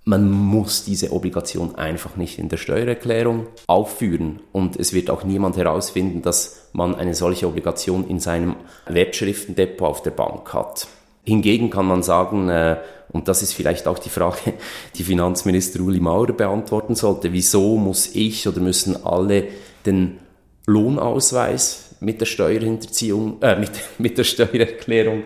man 0.04 0.32
muss 0.32 0.84
diese 0.84 1.12
Obligation 1.12 1.76
einfach 1.76 2.16
nicht 2.16 2.40
in 2.40 2.50
der 2.50 2.58
Steuererklärung 2.58 3.48
aufführen 3.68 4.40
und 4.52 4.76
es 4.76 4.94
wird 4.94 5.10
auch 5.12 5.24
niemand 5.24 5.58
herausfinden, 5.58 6.22
dass 6.22 6.70
man 6.74 6.96
eine 6.96 7.14
solche 7.14 7.48
Obligation 7.48 8.08
in 8.08 8.20
seinem 8.20 8.56
Wertschriftendepot 8.88 9.88
auf 9.88 10.02
der 10.02 10.12
Bank 10.12 10.54
hat. 10.54 10.88
Hingegen 11.24 11.70
kann 11.70 11.86
man 11.86 12.02
sagen, 12.02 12.50
äh, 12.50 12.78
und 13.12 13.28
das 13.28 13.44
ist 13.44 13.54
vielleicht 13.54 13.88
auch 13.88 14.00
die 14.00 14.10
Frage, 14.10 14.54
die 14.96 15.04
Finanzminister 15.04 15.82
Uli 15.82 16.00
Maurer 16.00 16.34
beantworten 16.34 16.96
sollte, 16.96 17.32
wieso 17.32 17.78
muss 17.78 18.16
ich 18.16 18.48
oder 18.48 18.60
müssen 18.60 19.06
alle 19.06 19.50
den 19.86 20.18
Lohnausweis 20.66 21.96
mit 22.00 22.22
der 22.22 22.26
Steuerhinterziehung, 22.26 23.40
äh, 23.42 23.56
mit, 23.60 23.72
mit 24.00 24.18
der 24.18 24.24
Steuererklärung 24.24 25.24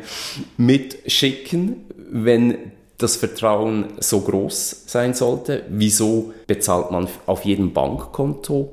mitschicken, 0.58 1.86
wenn 2.12 2.74
das 2.98 3.16
Vertrauen 3.16 3.94
so 4.00 4.22
groß 4.22 4.84
sein 4.88 5.14
sollte. 5.14 5.64
Wieso 5.70 6.34
bezahlt 6.48 6.92
man 6.92 7.08
auf 7.26 7.44
jedem 7.44 7.74
Bankkonto 7.74 8.72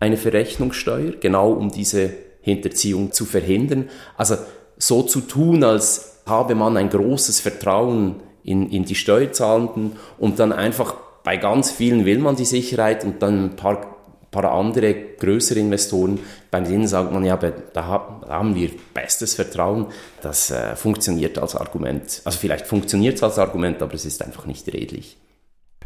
eine 0.00 0.16
Verrechnungssteuer, 0.16 1.12
genau 1.20 1.52
um 1.52 1.70
diese 1.70 2.10
Hinterziehung 2.40 3.12
zu 3.12 3.24
verhindern? 3.24 3.88
Also 4.16 4.36
so 4.76 5.02
zu 5.02 5.20
tun, 5.20 5.62
als 5.62 6.22
habe 6.26 6.54
man 6.54 6.76
ein 6.76 6.90
großes 6.90 7.40
Vertrauen 7.40 8.16
in, 8.42 8.70
in 8.70 8.84
die 8.84 8.94
Steuerzahlenden 8.94 9.92
und 10.18 10.38
dann 10.38 10.52
einfach 10.52 10.94
bei 11.22 11.36
ganz 11.36 11.70
vielen 11.70 12.06
will 12.06 12.18
man 12.18 12.36
die 12.36 12.44
Sicherheit 12.44 13.04
und 13.04 13.22
dann 13.22 13.44
ein 13.44 13.56
paar 13.56 13.89
paar 14.30 14.52
andere 14.52 14.94
größere 15.18 15.58
Investoren, 15.58 16.18
bei 16.50 16.60
denen 16.60 16.86
sagt 16.86 17.12
man, 17.12 17.24
ja, 17.24 17.36
da 17.36 17.84
haben 18.28 18.54
wir 18.54 18.70
bestes 18.94 19.34
Vertrauen. 19.34 19.86
Das 20.22 20.50
äh, 20.50 20.76
funktioniert 20.76 21.38
als 21.38 21.56
Argument. 21.56 22.22
Also 22.24 22.38
vielleicht 22.38 22.66
funktioniert 22.66 23.16
es 23.16 23.22
als 23.22 23.38
Argument, 23.38 23.82
aber 23.82 23.94
es 23.94 24.04
ist 24.04 24.24
einfach 24.24 24.46
nicht 24.46 24.68
redlich. 24.68 25.16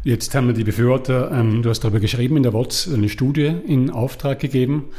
Jetzt 0.03 0.35
haben 0.35 0.47
wir 0.47 0.53
die 0.53 0.63
Befürworter, 0.63 1.31
ähm, 1.31 1.63
du 1.63 1.69
hast 1.69 1.79
darüber 1.79 1.99
geschrieben, 1.99 2.37
in 2.37 2.43
der 2.43 2.53
WOTS 2.53 2.93
eine 2.93 3.09
Studie 3.09 3.55
in 3.65 3.89
Auftrag 3.89 4.39
gegeben 4.39 4.91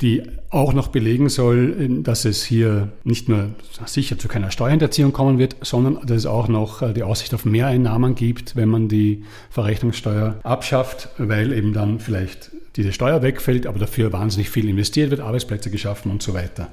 die 0.00 0.22
auch 0.50 0.72
noch 0.72 0.88
belegen 0.88 1.28
soll, 1.28 2.02
dass 2.02 2.24
es 2.24 2.44
hier 2.44 2.92
nicht 3.04 3.28
nur 3.28 3.50
sicher 3.86 4.18
zu 4.18 4.28
keiner 4.28 4.50
Steuerhinterziehung 4.50 5.12
kommen 5.12 5.38
wird, 5.38 5.56
sondern 5.62 6.04
dass 6.04 6.18
es 6.18 6.26
auch 6.26 6.48
noch 6.48 6.82
äh, 6.82 6.92
die 6.92 7.02
Aussicht 7.02 7.32
auf 7.34 7.44
Mehreinnahmen 7.44 8.14
gibt, 8.14 8.56
wenn 8.56 8.68
man 8.68 8.88
die 8.88 9.24
Verrechnungssteuer 9.50 10.40
abschafft, 10.42 11.10
weil 11.18 11.52
eben 11.52 11.72
dann 11.72 12.00
vielleicht 12.00 12.50
diese 12.76 12.92
Steuer 12.92 13.22
wegfällt, 13.22 13.66
aber 13.66 13.78
dafür 13.78 14.12
wahnsinnig 14.12 14.50
viel 14.50 14.68
investiert 14.68 15.10
wird, 15.10 15.20
Arbeitsplätze 15.20 15.70
geschaffen 15.70 16.10
und 16.10 16.22
so 16.22 16.34
weiter. 16.34 16.70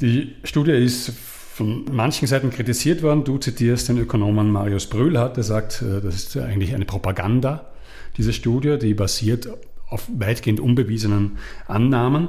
Die 0.00 0.34
Studie 0.44 0.72
ist 0.72 1.12
von 1.54 1.84
manchen 1.92 2.26
Seiten 2.26 2.50
kritisiert 2.50 3.02
worden. 3.02 3.24
Du 3.24 3.38
zitierst 3.38 3.88
den 3.88 3.98
Ökonomen 3.98 4.50
Marius 4.50 4.86
Brühlhardt, 4.86 5.36
der 5.36 5.44
sagt, 5.44 5.82
äh, 5.82 6.00
das 6.00 6.14
ist 6.14 6.36
eigentlich 6.36 6.74
eine 6.74 6.84
Propaganda, 6.84 7.72
diese 8.16 8.32
Studie, 8.32 8.78
die 8.78 8.94
basiert 8.94 9.48
auf 9.88 10.08
weitgehend 10.08 10.60
unbewiesenen 10.60 11.38
Annahmen. 11.66 12.28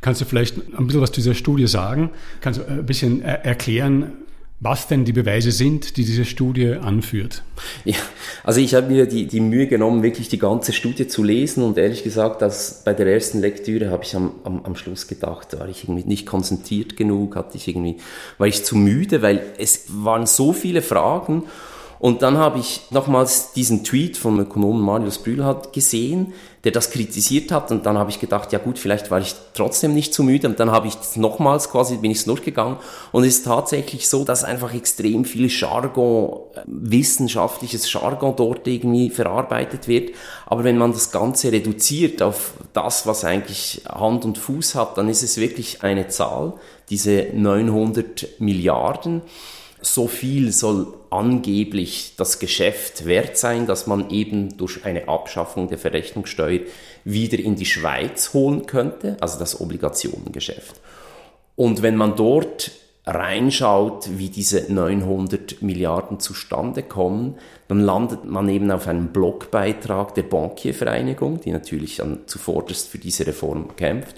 Kannst 0.00 0.20
du 0.20 0.24
vielleicht 0.24 0.56
ein 0.56 0.86
bisschen 0.86 1.02
was 1.02 1.12
zu 1.12 1.20
dieser 1.20 1.34
Studie 1.34 1.66
sagen? 1.66 2.10
Kannst 2.40 2.60
du 2.60 2.64
ein 2.66 2.86
bisschen 2.86 3.22
erklären, 3.22 4.12
was 4.58 4.88
denn 4.88 5.04
die 5.04 5.12
Beweise 5.12 5.52
sind, 5.52 5.96
die 5.98 6.04
diese 6.04 6.24
Studie 6.24 6.76
anführt? 6.80 7.42
Ja, 7.84 7.96
also 8.42 8.60
ich 8.60 8.74
habe 8.74 8.88
mir 8.88 9.06
die, 9.06 9.26
die 9.26 9.40
Mühe 9.40 9.66
genommen, 9.66 10.02
wirklich 10.02 10.28
die 10.28 10.38
ganze 10.38 10.72
Studie 10.72 11.06
zu 11.08 11.22
lesen 11.22 11.62
und 11.62 11.76
ehrlich 11.76 12.04
gesagt, 12.04 12.40
dass 12.40 12.82
bei 12.82 12.94
der 12.94 13.06
ersten 13.06 13.40
Lektüre 13.40 13.90
habe 13.90 14.04
ich 14.04 14.16
am, 14.16 14.32
am, 14.44 14.64
am 14.64 14.74
Schluss 14.74 15.08
gedacht, 15.08 15.58
war 15.58 15.68
ich 15.68 15.84
irgendwie 15.84 16.04
nicht 16.04 16.26
konzentriert 16.26 16.96
genug, 16.96 17.36
hatte 17.36 17.56
ich 17.56 17.68
irgendwie, 17.68 17.96
war 18.38 18.46
ich 18.46 18.64
zu 18.64 18.76
müde, 18.76 19.20
weil 19.20 19.42
es 19.58 19.84
waren 19.88 20.26
so 20.26 20.52
viele 20.54 20.80
Fragen 20.80 21.44
und 21.98 22.22
dann 22.22 22.36
habe 22.36 22.58
ich 22.58 22.82
nochmals 22.90 23.52
diesen 23.52 23.82
Tweet 23.82 24.18
vom 24.18 24.38
Ökonomen 24.38 24.82
Marius 24.82 25.18
Brühlhardt 25.18 25.72
gesehen, 25.72 26.34
der 26.64 26.72
das 26.72 26.90
kritisiert 26.90 27.50
hat. 27.52 27.70
Und 27.70 27.86
dann 27.86 27.96
habe 27.96 28.10
ich 28.10 28.20
gedacht, 28.20 28.52
ja 28.52 28.58
gut, 28.58 28.78
vielleicht 28.78 29.10
war 29.10 29.18
ich 29.18 29.34
trotzdem 29.54 29.94
nicht 29.94 30.12
zu 30.12 30.22
müde. 30.22 30.46
Und 30.46 30.60
dann 30.60 30.70
habe 30.70 30.88
ich 30.88 30.96
nochmals 31.16 31.70
quasi, 31.70 31.96
bin 31.96 32.10
ich 32.10 32.18
es 32.18 32.24
durchgegangen. 32.26 32.76
Und 33.12 33.24
es 33.24 33.38
ist 33.38 33.46
tatsächlich 33.46 34.08
so, 34.08 34.24
dass 34.24 34.44
einfach 34.44 34.74
extrem 34.74 35.24
viel 35.24 35.48
Jargon, 35.48 36.40
äh, 36.54 36.60
wissenschaftliches 36.66 37.90
Jargon 37.90 38.36
dort 38.36 38.66
irgendwie 38.68 39.08
verarbeitet 39.08 39.88
wird. 39.88 40.10
Aber 40.44 40.64
wenn 40.64 40.76
man 40.76 40.92
das 40.92 41.12
Ganze 41.12 41.50
reduziert 41.50 42.20
auf 42.20 42.52
das, 42.74 43.06
was 43.06 43.24
eigentlich 43.24 43.82
Hand 43.88 44.26
und 44.26 44.36
Fuß 44.36 44.74
hat, 44.74 44.98
dann 44.98 45.08
ist 45.08 45.22
es 45.22 45.38
wirklich 45.38 45.82
eine 45.82 46.08
Zahl, 46.08 46.54
diese 46.90 47.28
900 47.32 48.38
Milliarden 48.38 49.22
so 49.86 50.08
viel 50.08 50.52
soll 50.52 50.94
angeblich 51.10 52.14
das 52.16 52.38
Geschäft 52.38 53.06
wert 53.06 53.36
sein, 53.36 53.66
dass 53.66 53.86
man 53.86 54.10
eben 54.10 54.56
durch 54.56 54.84
eine 54.84 55.08
Abschaffung 55.08 55.68
der 55.68 55.78
Verrechnungssteuer 55.78 56.60
wieder 57.04 57.38
in 57.38 57.56
die 57.56 57.66
Schweiz 57.66 58.34
holen 58.34 58.66
könnte, 58.66 59.16
also 59.20 59.38
das 59.38 59.60
Obligationengeschäft. 59.60 60.80
Und 61.54 61.82
wenn 61.82 61.96
man 61.96 62.16
dort 62.16 62.72
reinschaut, 63.06 64.18
wie 64.18 64.28
diese 64.28 64.72
900 64.72 65.62
Milliarden 65.62 66.18
zustande 66.18 66.82
kommen, 66.82 67.38
dann 67.68 67.80
landet 67.80 68.24
man 68.24 68.48
eben 68.48 68.70
auf 68.72 68.88
einem 68.88 69.08
Blogbeitrag 69.08 70.14
der 70.14 70.24
Bankiervereinigung, 70.24 71.40
die 71.40 71.52
natürlich 71.52 71.96
dann 71.96 72.26
zuvorderst 72.26 72.88
für 72.88 72.98
diese 72.98 73.26
Reform 73.26 73.76
kämpft. 73.76 74.16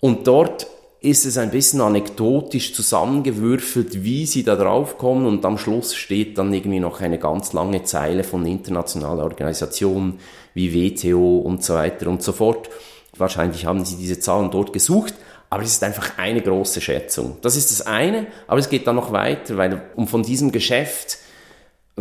Und 0.00 0.26
dort 0.26 0.66
ist 1.02 1.26
es 1.26 1.36
ein 1.36 1.50
bisschen 1.50 1.80
anekdotisch 1.80 2.74
zusammengewürfelt, 2.74 4.04
wie 4.04 4.24
sie 4.24 4.44
da 4.44 4.54
drauf 4.54 4.98
kommen 4.98 5.26
und 5.26 5.44
am 5.44 5.58
Schluss 5.58 5.96
steht 5.96 6.38
dann 6.38 6.54
irgendwie 6.54 6.78
noch 6.78 7.00
eine 7.00 7.18
ganz 7.18 7.52
lange 7.52 7.82
Zeile 7.82 8.22
von 8.22 8.46
internationalen 8.46 9.20
Organisationen 9.20 10.20
wie 10.54 10.72
WTO 10.72 11.38
und 11.38 11.64
so 11.64 11.74
weiter 11.74 12.06
und 12.06 12.22
so 12.22 12.30
fort. 12.30 12.70
Wahrscheinlich 13.16 13.66
haben 13.66 13.84
sie 13.84 13.96
diese 13.96 14.20
Zahlen 14.20 14.52
dort 14.52 14.72
gesucht, 14.72 15.14
aber 15.50 15.64
es 15.64 15.72
ist 15.72 15.82
einfach 15.82 16.18
eine 16.18 16.40
große 16.40 16.80
Schätzung. 16.80 17.36
Das 17.42 17.56
ist 17.56 17.72
das 17.72 17.84
eine, 17.84 18.28
aber 18.46 18.60
es 18.60 18.70
geht 18.70 18.86
dann 18.86 18.96
noch 18.96 19.10
weiter, 19.10 19.56
weil 19.56 19.82
um 19.96 20.06
von 20.06 20.22
diesem 20.22 20.52
Geschäft 20.52 21.18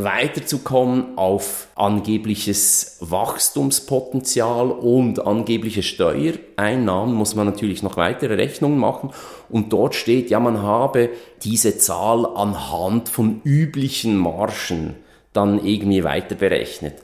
weiterzukommen 0.03 1.17
auf 1.17 1.67
angebliches 1.75 2.97
Wachstumspotenzial 3.01 4.71
und 4.71 5.25
angebliche 5.25 5.83
Steuereinnahmen 5.83 7.15
muss 7.15 7.35
man 7.35 7.45
natürlich 7.45 7.83
noch 7.83 7.97
weitere 7.97 8.35
Rechnungen 8.35 8.79
machen 8.79 9.11
und 9.49 9.73
dort 9.73 9.95
steht, 9.95 10.29
ja, 10.29 10.39
man 10.39 10.61
habe 10.61 11.09
diese 11.43 11.77
Zahl 11.77 12.25
anhand 12.25 13.09
von 13.09 13.41
üblichen 13.43 14.17
Margen 14.17 14.95
dann 15.33 15.63
irgendwie 15.63 16.03
weiter 16.03 16.35
berechnet. 16.35 16.95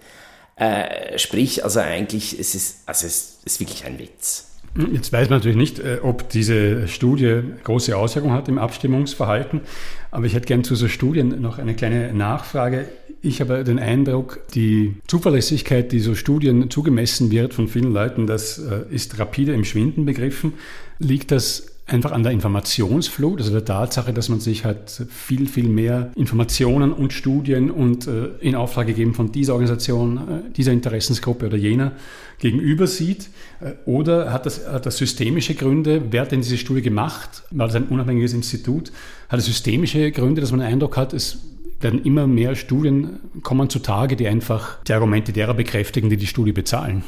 Äh, 0.56 1.18
sprich, 1.20 1.64
also 1.64 1.80
eigentlich, 1.80 2.38
es 2.38 2.56
ist, 2.56 2.84
also 2.88 3.06
es 3.06 3.40
ist 3.46 3.60
wirklich 3.60 3.86
ein 3.86 4.00
Witz. 4.00 4.48
Jetzt 4.92 5.12
weiß 5.12 5.30
man 5.30 5.40
natürlich 5.40 5.58
nicht, 5.58 5.80
äh, 5.80 6.00
ob 6.04 6.30
diese 6.30 6.88
Studie 6.88 7.42
große 7.64 7.98
Auswirkungen 7.98 8.36
hat 8.36 8.48
im 8.48 8.60
Abstimmungsverhalten, 8.60 9.62
aber 10.12 10.26
ich 10.26 10.34
hätte 10.34 10.46
gern 10.46 10.64
zu 10.64 10.76
so 10.76 10.88
Studien 10.88 11.42
noch 11.42 11.58
eine 11.58 11.76
kleine 11.76 12.14
Nachfrage. 12.14 12.88
Ich 13.22 13.42
habe 13.42 13.64
den 13.64 13.80
Eindruck, 13.80 14.40
die 14.54 14.96
Zuverlässigkeit, 15.08 15.92
die 15.92 16.00
so 16.00 16.16
Studien 16.16 16.70
zugemessen 16.70 17.32
wird 17.32 17.54
von 17.54 17.68
vielen 17.68 17.92
Leuten, 17.92 18.28
das 18.28 18.60
äh, 18.60 18.84
ist 18.94 19.20
rapide 19.20 19.54
im 19.54 19.66
Schwinden 19.66 20.06
begriffen. 20.06 20.54
Liegt 21.00 21.32
das 21.32 21.77
einfach 21.88 22.12
an 22.12 22.24
der 22.24 22.34
Informationsflut, 22.34 23.40
also 23.40 23.52
der 23.52 23.64
Tatsache, 23.64 24.14
dass 24.14 24.28
man 24.28 24.42
sich 24.42 24.66
halt 24.66 25.08
viel, 25.10 25.48
viel 25.48 25.70
mehr 25.70 26.12
Informationen 26.16 26.92
und 26.92 27.14
Studien 27.14 27.72
und 27.72 28.08
äh, 28.08 28.28
in 28.42 28.56
Auftrag 28.56 28.88
gegeben 28.88 29.14
von 29.14 29.32
dieser 29.32 29.54
Organisation, 29.54 30.18
äh, 30.18 30.52
dieser 30.52 30.74
Interessensgruppe 30.74 31.48
oder 31.48 31.58
jener 31.58 31.94
gegenüber 32.40 32.88
sieht? 32.88 33.30
Äh, 33.62 33.74
oder 33.86 34.34
hat 34.34 34.46
das, 34.46 34.68
hat 34.68 34.86
das 34.86 34.98
systemische 34.98 35.56
Gründe? 35.56 36.04
Wer 36.12 36.24
hat 36.24 36.32
denn 36.34 36.42
diese 36.42 36.58
Studie 36.58 36.82
gemacht? 36.82 37.44
War 37.52 37.68
das 37.68 37.76
ein 37.78 37.86
unabhängiges 37.86 38.34
Institut? 38.34 38.92
Hat 39.30 39.40
es 39.40 39.46
systemische 39.46 40.12
Gründe, 40.12 40.42
dass 40.42 40.52
man 40.52 40.60
den 40.60 40.70
Eindruck 40.70 40.98
hat, 40.98 41.14
es 41.14 41.40
werden 41.80 42.04
immer 42.04 42.28
mehr 42.28 42.56
Studien 42.56 43.20
kommen 43.44 43.70
zutage, 43.70 44.16
die 44.16 44.28
einfach 44.28 44.84
die 44.84 44.94
Argumente 44.94 45.32
derer 45.32 45.54
bekräftigen, 45.54 46.10
die 46.10 46.18
die 46.18 46.28
Studie 46.28 46.52
bezahlen? 46.52 47.04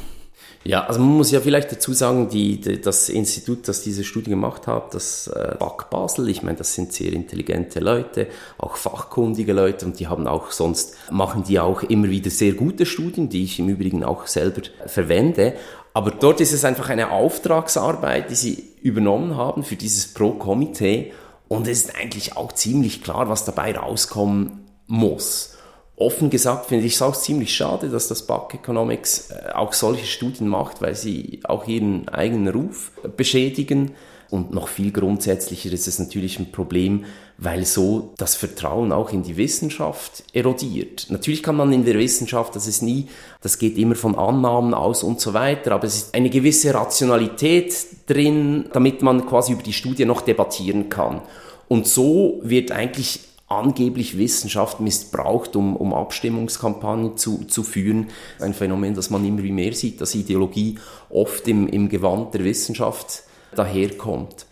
Ja, 0.70 0.84
also 0.84 1.00
man 1.00 1.16
muss 1.16 1.32
ja 1.32 1.40
vielleicht 1.40 1.72
dazu 1.72 1.92
sagen, 1.92 2.28
die, 2.28 2.60
die 2.60 2.80
das 2.80 3.08
Institut, 3.08 3.66
das 3.66 3.82
diese 3.82 4.04
Studie 4.04 4.30
gemacht 4.30 4.68
hat, 4.68 4.94
das 4.94 5.26
äh, 5.26 5.56
BAC 5.58 5.90
Basel, 5.90 6.28
ich 6.28 6.44
meine, 6.44 6.58
das 6.58 6.76
sind 6.76 6.92
sehr 6.92 7.12
intelligente 7.12 7.80
Leute, 7.80 8.28
auch 8.56 8.76
fachkundige 8.76 9.52
Leute 9.52 9.84
und 9.84 9.98
die 9.98 10.06
haben 10.06 10.28
auch 10.28 10.52
sonst, 10.52 10.94
machen 11.10 11.42
die 11.42 11.58
auch 11.58 11.82
immer 11.82 12.08
wieder 12.08 12.30
sehr 12.30 12.52
gute 12.52 12.86
Studien, 12.86 13.28
die 13.28 13.42
ich 13.42 13.58
im 13.58 13.68
Übrigen 13.68 14.04
auch 14.04 14.28
selber 14.28 14.62
verwende. 14.86 15.54
Aber 15.92 16.12
dort 16.12 16.40
ist 16.40 16.52
es 16.52 16.64
einfach 16.64 16.88
eine 16.88 17.10
Auftragsarbeit, 17.10 18.30
die 18.30 18.36
sie 18.36 18.64
übernommen 18.80 19.36
haben 19.36 19.64
für 19.64 19.74
dieses 19.74 20.14
Pro-Komitee 20.14 21.12
und 21.48 21.66
es 21.66 21.86
ist 21.86 21.96
eigentlich 21.96 22.36
auch 22.36 22.52
ziemlich 22.52 23.02
klar, 23.02 23.28
was 23.28 23.44
dabei 23.44 23.76
rauskommen 23.76 24.68
muss 24.86 25.56
offen 26.00 26.30
gesagt 26.30 26.66
finde 26.66 26.86
ich 26.86 26.94
es 26.94 27.02
auch 27.02 27.16
ziemlich 27.16 27.54
schade, 27.54 27.88
dass 27.88 28.08
das 28.08 28.26
Buck 28.26 28.54
Economics 28.54 29.30
äh, 29.30 29.52
auch 29.52 29.72
solche 29.72 30.06
Studien 30.06 30.48
macht, 30.48 30.80
weil 30.82 30.94
sie 30.94 31.40
auch 31.44 31.66
ihren 31.68 32.08
eigenen 32.08 32.48
Ruf 32.48 32.92
beschädigen. 33.16 33.92
Und 34.30 34.54
noch 34.54 34.68
viel 34.68 34.92
grundsätzlicher 34.92 35.72
ist 35.72 35.88
es 35.88 35.98
natürlich 35.98 36.38
ein 36.38 36.52
Problem, 36.52 37.04
weil 37.36 37.64
so 37.64 38.14
das 38.16 38.36
Vertrauen 38.36 38.92
auch 38.92 39.12
in 39.12 39.24
die 39.24 39.36
Wissenschaft 39.36 40.22
erodiert. 40.32 41.06
Natürlich 41.10 41.42
kann 41.42 41.56
man 41.56 41.72
in 41.72 41.84
der 41.84 41.98
Wissenschaft, 41.98 42.54
das 42.54 42.68
ist 42.68 42.82
nie, 42.82 43.08
das 43.40 43.58
geht 43.58 43.76
immer 43.76 43.96
von 43.96 44.14
Annahmen 44.14 44.72
aus 44.72 45.02
und 45.02 45.20
so 45.20 45.34
weiter, 45.34 45.72
aber 45.72 45.84
es 45.84 45.96
ist 45.96 46.14
eine 46.14 46.30
gewisse 46.30 46.72
Rationalität 46.72 47.74
drin, 48.06 48.66
damit 48.72 49.02
man 49.02 49.26
quasi 49.26 49.52
über 49.52 49.64
die 49.64 49.72
Studie 49.72 50.04
noch 50.04 50.20
debattieren 50.20 50.88
kann. 50.90 51.22
Und 51.66 51.88
so 51.88 52.40
wird 52.42 52.70
eigentlich 52.70 53.20
angeblich 53.50 54.16
Wissenschaft 54.16 54.80
missbraucht, 54.80 55.56
um, 55.56 55.76
um 55.76 55.92
Abstimmungskampagnen 55.92 57.16
zu, 57.16 57.44
zu 57.44 57.64
führen. 57.64 58.06
Ein 58.38 58.54
Phänomen, 58.54 58.94
das 58.94 59.10
man 59.10 59.24
immer 59.24 59.42
mehr 59.42 59.72
sieht, 59.72 60.00
dass 60.00 60.14
Ideologie 60.14 60.78
oft 61.10 61.46
im, 61.48 61.66
im 61.66 61.88
Gewand 61.88 62.32
der 62.32 62.44
Wissenschaft 62.44 63.24
daherkommt. 63.54 64.46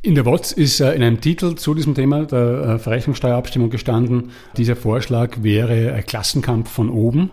In 0.00 0.14
der 0.14 0.24
WOTS 0.24 0.52
ist 0.52 0.80
äh, 0.80 0.94
in 0.94 1.02
einem 1.02 1.20
Titel 1.20 1.54
zu 1.54 1.74
diesem 1.74 1.94
Thema 1.94 2.24
der 2.24 2.74
äh, 2.74 2.78
Verrechnungssteuerabstimmung 2.78 3.70
gestanden, 3.70 4.30
dieser 4.56 4.76
Vorschlag 4.76 5.42
wäre 5.42 5.92
ein 5.92 6.04
Klassenkampf 6.04 6.70
von 6.70 6.90
oben. 6.90 7.30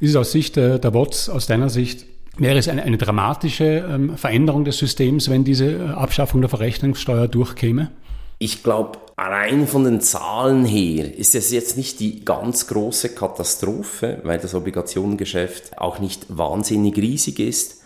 Ist 0.00 0.10
es 0.10 0.16
aus 0.16 0.32
Sicht 0.32 0.56
der, 0.56 0.94
WOTS, 0.94 1.28
aus 1.28 1.46
deiner 1.46 1.68
Sicht, 1.68 2.06
wäre 2.36 2.58
es 2.58 2.68
eine, 2.68 2.82
eine 2.82 2.98
dramatische 2.98 3.88
ähm, 3.88 4.16
Veränderung 4.16 4.64
des 4.64 4.78
Systems, 4.78 5.28
wenn 5.28 5.44
diese 5.44 5.72
äh, 5.72 5.88
Abschaffung 5.90 6.40
der 6.40 6.50
Verrechnungssteuer 6.50 7.28
durchkäme? 7.28 7.90
Ich 8.40 8.62
glaube, 8.62 9.00
rein 9.16 9.66
von 9.66 9.82
den 9.82 10.00
Zahlen 10.00 10.64
her 10.64 11.12
ist 11.16 11.34
es 11.34 11.50
jetzt 11.50 11.76
nicht 11.76 11.98
die 11.98 12.24
ganz 12.24 12.68
große 12.68 13.08
Katastrophe, 13.10 14.20
weil 14.22 14.38
das 14.38 14.54
Obligationengeschäft 14.54 15.76
auch 15.78 15.98
nicht 15.98 16.26
wahnsinnig 16.28 16.96
riesig 16.96 17.40
ist. 17.40 17.82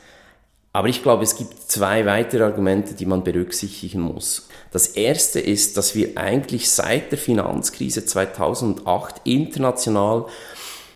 Aber 0.74 0.88
ich 0.88 1.02
glaube, 1.02 1.22
es 1.22 1.36
gibt 1.36 1.70
zwei 1.70 2.04
weitere 2.04 2.44
Argumente, 2.44 2.94
die 2.94 3.06
man 3.06 3.24
berücksichtigen 3.24 4.00
muss. 4.00 4.48
Das 4.70 4.88
erste 4.88 5.40
ist, 5.40 5.78
dass 5.78 5.94
wir 5.94 6.16
eigentlich 6.16 6.70
seit 6.70 7.12
der 7.12 7.18
Finanzkrise 7.18 8.04
2008 8.04 9.22
international 9.24 10.26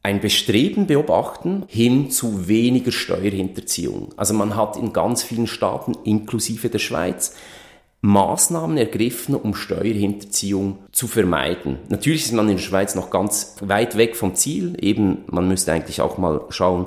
ein 0.02 0.20
Bestreben 0.20 0.86
beobachten 0.86 1.64
hin 1.66 2.10
zu 2.10 2.46
weniger 2.46 2.92
Steuerhinterziehung. 2.92 4.10
Also 4.16 4.34
man 4.34 4.54
hat 4.54 4.76
in 4.76 4.92
ganz 4.92 5.22
vielen 5.22 5.46
Staaten, 5.46 5.96
inklusive 6.04 6.68
der 6.68 6.78
Schweiz, 6.78 7.34
Maßnahmen 8.06 8.78
ergriffen, 8.78 9.34
um 9.34 9.54
Steuerhinterziehung 9.54 10.78
zu 10.92 11.08
vermeiden. 11.08 11.78
Natürlich 11.88 12.24
ist 12.24 12.32
man 12.32 12.48
in 12.48 12.56
der 12.56 12.62
Schweiz 12.62 12.94
noch 12.94 13.10
ganz 13.10 13.56
weit 13.60 13.96
weg 13.96 14.14
vom 14.14 14.36
Ziel. 14.36 14.76
Eben, 14.80 15.24
man 15.26 15.48
müsste 15.48 15.72
eigentlich 15.72 16.00
auch 16.00 16.16
mal 16.16 16.42
schauen, 16.50 16.86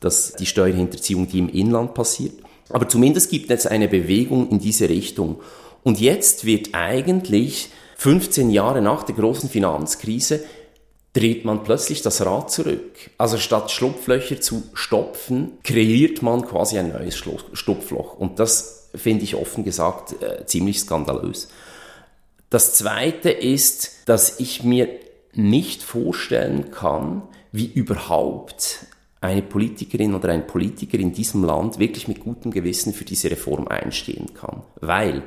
dass 0.00 0.34
die 0.34 0.46
Steuerhinterziehung, 0.46 1.26
die 1.26 1.38
im 1.38 1.48
Inland 1.48 1.94
passiert. 1.94 2.34
Aber 2.68 2.86
zumindest 2.86 3.30
gibt 3.30 3.50
es 3.50 3.66
eine 3.66 3.88
Bewegung 3.88 4.50
in 4.50 4.58
diese 4.58 4.90
Richtung. 4.90 5.40
Und 5.84 6.00
jetzt 6.00 6.44
wird 6.44 6.74
eigentlich 6.74 7.70
15 7.96 8.50
Jahre 8.50 8.82
nach 8.82 9.04
der 9.04 9.14
großen 9.14 9.48
Finanzkrise 9.48 10.44
dreht 11.14 11.44
man 11.44 11.64
plötzlich 11.64 12.02
das 12.02 12.24
Rad 12.24 12.50
zurück. 12.50 13.10
Also 13.16 13.38
statt 13.38 13.70
Schlupflöcher 13.70 14.40
zu 14.40 14.64
stopfen, 14.74 15.52
kreiert 15.64 16.22
man 16.22 16.46
quasi 16.46 16.78
ein 16.78 16.92
neues 16.92 17.16
Schlupfloch. 17.16 18.18
Und 18.18 18.38
das 18.38 18.77
finde 18.94 19.24
ich 19.24 19.34
offen 19.34 19.64
gesagt 19.64 20.22
äh, 20.22 20.44
ziemlich 20.46 20.80
skandalös. 20.80 21.48
Das 22.50 22.74
Zweite 22.74 23.30
ist, 23.30 24.08
dass 24.08 24.40
ich 24.40 24.64
mir 24.64 24.88
nicht 25.34 25.82
vorstellen 25.82 26.70
kann, 26.70 27.22
wie 27.52 27.66
überhaupt 27.66 28.86
eine 29.20 29.42
Politikerin 29.42 30.14
oder 30.14 30.30
ein 30.30 30.46
Politiker 30.46 30.98
in 30.98 31.12
diesem 31.12 31.44
Land 31.44 31.78
wirklich 31.78 32.08
mit 32.08 32.20
gutem 32.20 32.50
Gewissen 32.50 32.92
für 32.92 33.04
diese 33.04 33.30
Reform 33.30 33.68
einstehen 33.68 34.32
kann. 34.34 34.62
Weil 34.80 35.22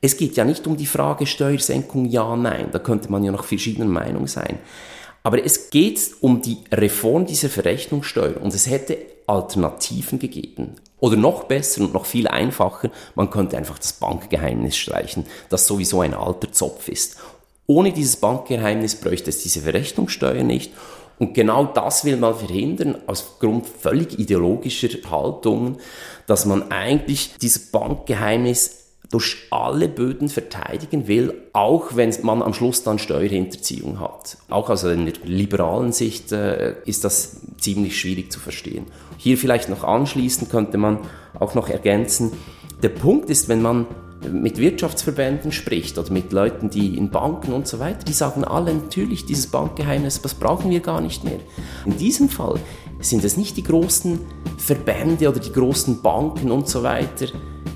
es 0.00 0.16
geht 0.16 0.36
ja 0.36 0.44
nicht 0.44 0.66
um 0.66 0.76
die 0.76 0.86
Frage 0.86 1.26
Steuersenkung 1.26 2.06
ja, 2.06 2.34
nein, 2.36 2.68
da 2.72 2.78
könnte 2.78 3.10
man 3.10 3.22
ja 3.22 3.30
noch 3.30 3.44
verschiedener 3.44 3.86
Meinung 3.86 4.26
sein. 4.26 4.58
Aber 5.22 5.44
es 5.44 5.70
geht 5.70 6.00
um 6.20 6.42
die 6.42 6.58
Reform 6.72 7.26
dieser 7.26 7.48
Verrechnungssteuer 7.48 8.40
und 8.40 8.52
es 8.54 8.68
hätte 8.68 8.98
Alternativen 9.26 10.18
gegeben. 10.18 10.74
Oder 11.02 11.16
noch 11.16 11.44
besser 11.44 11.80
und 11.80 11.94
noch 11.94 12.06
viel 12.06 12.28
einfacher, 12.28 12.88
man 13.16 13.28
könnte 13.28 13.56
einfach 13.56 13.76
das 13.76 13.92
Bankgeheimnis 13.94 14.76
streichen, 14.76 15.26
das 15.48 15.66
sowieso 15.66 16.00
ein 16.00 16.14
alter 16.14 16.52
Zopf 16.52 16.88
ist. 16.88 17.16
Ohne 17.66 17.90
dieses 17.90 18.14
Bankgeheimnis 18.14 18.94
bräuchte 18.94 19.30
es 19.30 19.42
diese 19.42 19.62
Verrechnungssteuer 19.62 20.44
nicht. 20.44 20.72
Und 21.18 21.34
genau 21.34 21.64
das 21.64 22.04
will 22.04 22.16
man 22.18 22.36
verhindern, 22.36 22.98
aus 23.08 23.40
Grund 23.40 23.66
völlig 23.66 24.16
ideologischer 24.20 24.90
Haltungen, 25.10 25.78
dass 26.28 26.46
man 26.46 26.70
eigentlich 26.70 27.34
dieses 27.42 27.72
Bankgeheimnis 27.72 28.81
durch 29.12 29.36
alle 29.50 29.88
Böden 29.88 30.30
verteidigen 30.30 31.06
will, 31.06 31.34
auch 31.52 31.96
wenn 31.96 32.12
man 32.22 32.42
am 32.42 32.54
Schluss 32.54 32.82
dann 32.82 32.98
Steuerhinterziehung 32.98 34.00
hat. 34.00 34.38
Auch 34.48 34.70
aus 34.70 34.86
einer 34.86 35.12
liberalen 35.24 35.92
Sicht 35.92 36.32
äh, 36.32 36.76
ist 36.86 37.04
das 37.04 37.42
ziemlich 37.58 38.00
schwierig 38.00 38.32
zu 38.32 38.40
verstehen. 38.40 38.86
Hier 39.18 39.36
vielleicht 39.36 39.68
noch 39.68 39.84
anschließend 39.84 40.50
könnte 40.50 40.78
man 40.78 40.98
auch 41.38 41.54
noch 41.54 41.68
ergänzen, 41.68 42.32
der 42.82 42.88
Punkt 42.88 43.28
ist, 43.28 43.48
wenn 43.48 43.60
man 43.62 43.86
mit 44.30 44.56
Wirtschaftsverbänden 44.56 45.52
spricht 45.52 45.98
oder 45.98 46.10
mit 46.10 46.32
Leuten, 46.32 46.70
die 46.70 46.96
in 46.96 47.10
Banken 47.10 47.52
und 47.52 47.68
so 47.68 47.78
weiter, 47.80 48.04
die 48.04 48.12
sagen 48.12 48.44
alle 48.44 48.74
natürlich, 48.74 49.26
dieses 49.26 49.48
Bankgeheimnis, 49.48 50.22
das 50.22 50.34
brauchen 50.34 50.70
wir 50.70 50.80
gar 50.80 51.00
nicht 51.00 51.22
mehr. 51.22 51.38
In 51.84 51.98
diesem 51.98 52.28
Fall 52.28 52.58
sind 53.00 53.24
es 53.24 53.36
nicht 53.36 53.56
die 53.56 53.62
großen 53.62 54.20
Verbände 54.56 55.28
oder 55.28 55.40
die 55.40 55.52
großen 55.52 56.02
Banken 56.02 56.50
und 56.50 56.68
so 56.68 56.82
weiter, 56.82 57.26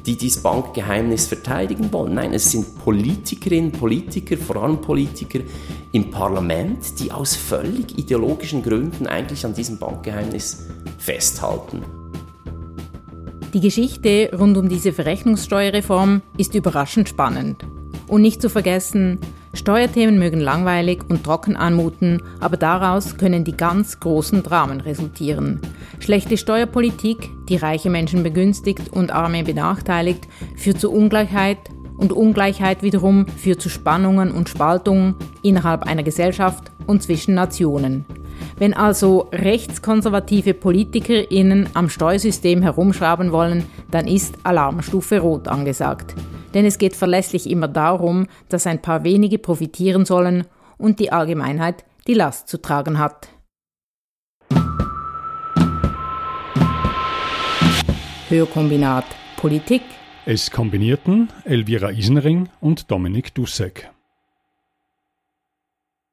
die 0.07 0.17
dieses 0.17 0.43
Bankgeheimnis 0.43 1.27
verteidigen 1.27 1.93
wollen. 1.93 2.15
Nein, 2.15 2.33
es 2.33 2.51
sind 2.51 2.79
Politikerinnen, 2.79 3.73
Politiker, 3.73 4.37
vor 4.37 4.57
allem 4.57 4.81
Politiker 4.81 5.41
im 5.93 6.11
Parlament, 6.11 6.99
die 7.01 7.11
aus 7.11 7.35
völlig 7.35 7.99
ideologischen 7.99 8.63
Gründen 8.63 9.07
eigentlich 9.07 9.45
an 9.45 9.55
diesem 9.55 9.79
Bankgeheimnis 9.79 10.67
festhalten. 10.99 11.83
Die 13.53 13.61
Geschichte 13.61 14.31
rund 14.39 14.57
um 14.57 14.69
diese 14.69 14.93
Verrechnungssteuerreform 14.93 16.23
ist 16.37 16.55
überraschend 16.55 17.09
spannend. 17.09 17.65
Und 18.07 18.23
nicht 18.23 18.41
zu 18.41 18.49
vergessen, 18.49 19.19
Steuerthemen 19.57 20.19
mögen 20.19 20.41
langweilig 20.41 21.01
und 21.09 21.25
trocken 21.25 21.57
anmuten, 21.57 22.23
aber 22.41 22.57
daraus 22.57 23.17
können 23.17 23.45
die 23.45 23.57
ganz 23.57 24.01
großen 24.01 24.43
Dramen 24.43 24.81
resultieren. 24.81 25.61
Schlechte 25.99 26.37
Steuerpolitik, 26.37 27.31
die 27.49 27.57
reiche 27.57 27.91
Menschen 27.91 28.23
begünstigt 28.23 28.93
und 28.93 29.11
arme 29.11 29.43
benachteiligt, 29.43 30.29
führt 30.57 30.81
zu 30.81 30.93
Ungleichheit 30.93 31.59
und 31.97 32.13
Ungleichheit 32.13 32.83
wiederum 32.83 33.27
führt 33.27 33.61
zu 33.61 33.69
Spannungen 33.69 34.31
und 34.31 34.49
Spaltungen 34.49 35.15
innerhalb 35.43 35.85
einer 35.85 36.03
Gesellschaft 36.03 36.71
und 36.87 37.03
zwischen 37.03 37.35
Nationen. 37.35 38.05
Wenn 38.59 38.73
also 38.73 39.29
rechtskonservative 39.33 40.55
PolitikerInnen 40.55 41.69
am 41.75 41.91
Steuersystem 41.91 42.63
herumschrauben 42.63 43.31
wollen, 43.31 43.65
dann 43.91 44.07
ist 44.07 44.35
Alarmstufe 44.45 45.21
Rot 45.21 45.47
angesagt. 45.47 46.15
Denn 46.55 46.65
es 46.65 46.79
geht 46.79 46.97
verlässlich 46.97 47.51
immer 47.51 47.69
darum, 47.69 48.27
dass 48.49 48.67
ein 48.67 48.81
paar 48.81 49.05
wenige 49.05 49.39
profitieren 49.39 50.07
sollen 50.07 50.45
und 50.79 51.01
die 51.01 51.13
Allgemeinheit 51.13 51.85
die 52.07 52.15
Last 52.15 52.49
zu 52.49 52.57
tragen 52.57 52.99
hat. 52.99 53.29
Hörkombinat 58.29 59.05
Politik 59.37 59.83
Es 60.25 60.51
kombinierten 60.51 61.29
Elvira 61.45 61.91
Isenring 61.91 62.49
und 62.61 62.91
Dominik 62.91 63.35
Dussek. 63.35 63.91